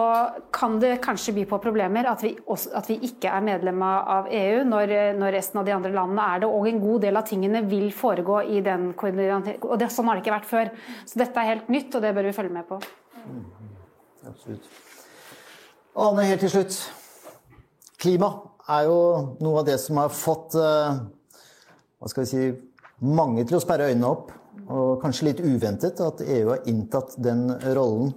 [0.55, 4.29] kan det kanskje by på problemer at vi, også, at vi ikke er medlem av
[4.33, 6.49] EU når, når, resten av de andre landene er det.
[6.49, 9.59] Og en god del av tingene vil foregå i den koordineringen.
[9.67, 10.71] Og det, sånn har det ikke vært før.
[11.09, 12.79] Så dette er helt nytt, og det bør vi følge med på.
[13.25, 13.43] Mm,
[14.31, 14.71] absolutt.
[15.99, 16.79] Ane, helt til slutt.
[17.99, 18.31] Klima
[18.69, 18.99] er jo
[19.43, 20.99] noe av det som har fått uh,
[21.99, 22.43] hva skal vi si,
[23.03, 24.31] mange til å sperre øynene opp.
[24.69, 28.13] Og kanskje litt uventet at EU har inntatt den rollen.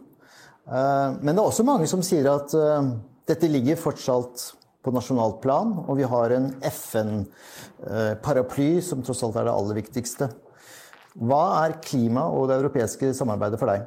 [0.67, 2.83] Eh, men det er også mange som sier at eh,
[3.31, 4.53] dette ligger fortsatt
[4.83, 10.27] på nasjonalt plan, og vi har en FN-paraply som tross alt er det aller viktigste.
[11.23, 13.81] Hva er klima og det europeiske samarbeidet for deg?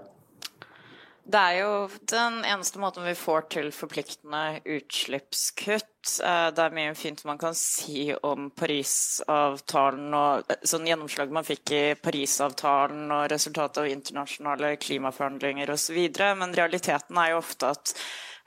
[1.26, 1.70] Det er jo
[2.06, 5.88] den eneste måten vi får til forpliktende utslippskutt.
[6.22, 11.48] Eh, det er mye fint man kan si om Parisavtalen og eh, sånn gjennomslag man
[11.48, 15.98] fikk i Parisavtalen og resultatet av internasjonale klimaforhandlinger osv.,
[16.38, 17.96] men realiteten er jo ofte at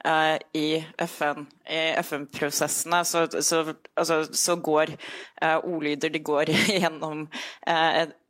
[0.07, 3.65] uh, i FN-prosessene FN-prosessene så, så,
[3.99, 4.95] altså, så, går
[5.43, 7.27] uh, ordlyder de går gjennom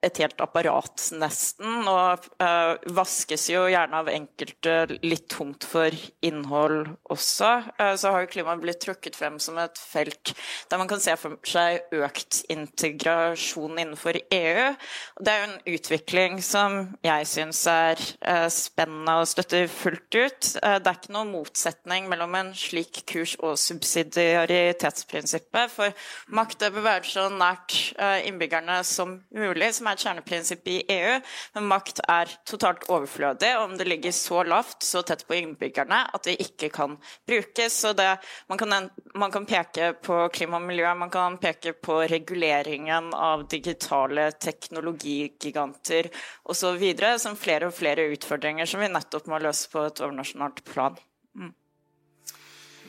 [0.07, 1.89] et helt apparat, nesten.
[1.91, 5.91] Og uh, vaskes jo gjerne av enkelte litt tungt for
[6.25, 7.63] innhold også.
[7.81, 10.35] Uh, så har jo klimaet blitt trukket frem som et felt
[10.71, 14.75] der man kan se for seg økt integrasjon innenfor EU.
[15.19, 20.43] Det er jo en utvikling som jeg syns er uh, spennende og støtter fullt ut.
[20.59, 25.93] det er ikke noen motsetning mellom en slik kurs og subsidiaritetsprinsippet, for
[26.35, 27.95] makt bør være så nært
[28.29, 29.75] innbyggerne som mulig.
[29.75, 31.15] som er et kjerneprinsipp i EU,
[31.57, 36.29] men makt er totalt overflødig om det ligger så lavt, så tett på innbyggerne, at
[36.29, 36.97] det ikke kan
[37.29, 37.81] brukes.
[37.83, 38.09] Så det,
[38.49, 43.47] man, kan, man kan peke på klima og miljø, man kan peke på reguleringen av
[43.49, 46.11] digitale teknologigiganter
[46.49, 46.85] osv.,
[47.19, 50.99] som flere og flere utfordringer som vi nettopp må løse på et overnasjonalt plan.
[51.37, 51.53] Mm.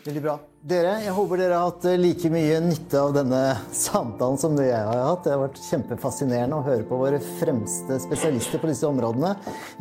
[0.09, 0.39] Veldig bra.
[0.65, 3.41] Dere, jeg håper dere har hatt eh, like mye nytte av denne
[3.77, 5.21] samtalen som det jeg har hatt.
[5.21, 9.35] Det har vært kjempefascinerende å høre på våre fremste spesialister på disse områdene.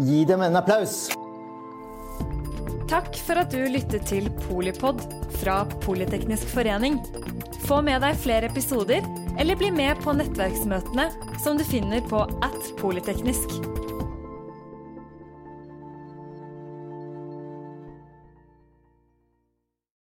[0.04, 0.98] Gi dem en applaus!
[2.92, 5.00] Takk for at du lyttet til Polipod
[5.40, 7.00] fra Politeknisk forening.
[7.64, 9.08] Få med deg flere episoder,
[9.40, 11.08] eller bli med på nettverksmøtene
[11.40, 13.56] som du finner på at polyteknisk.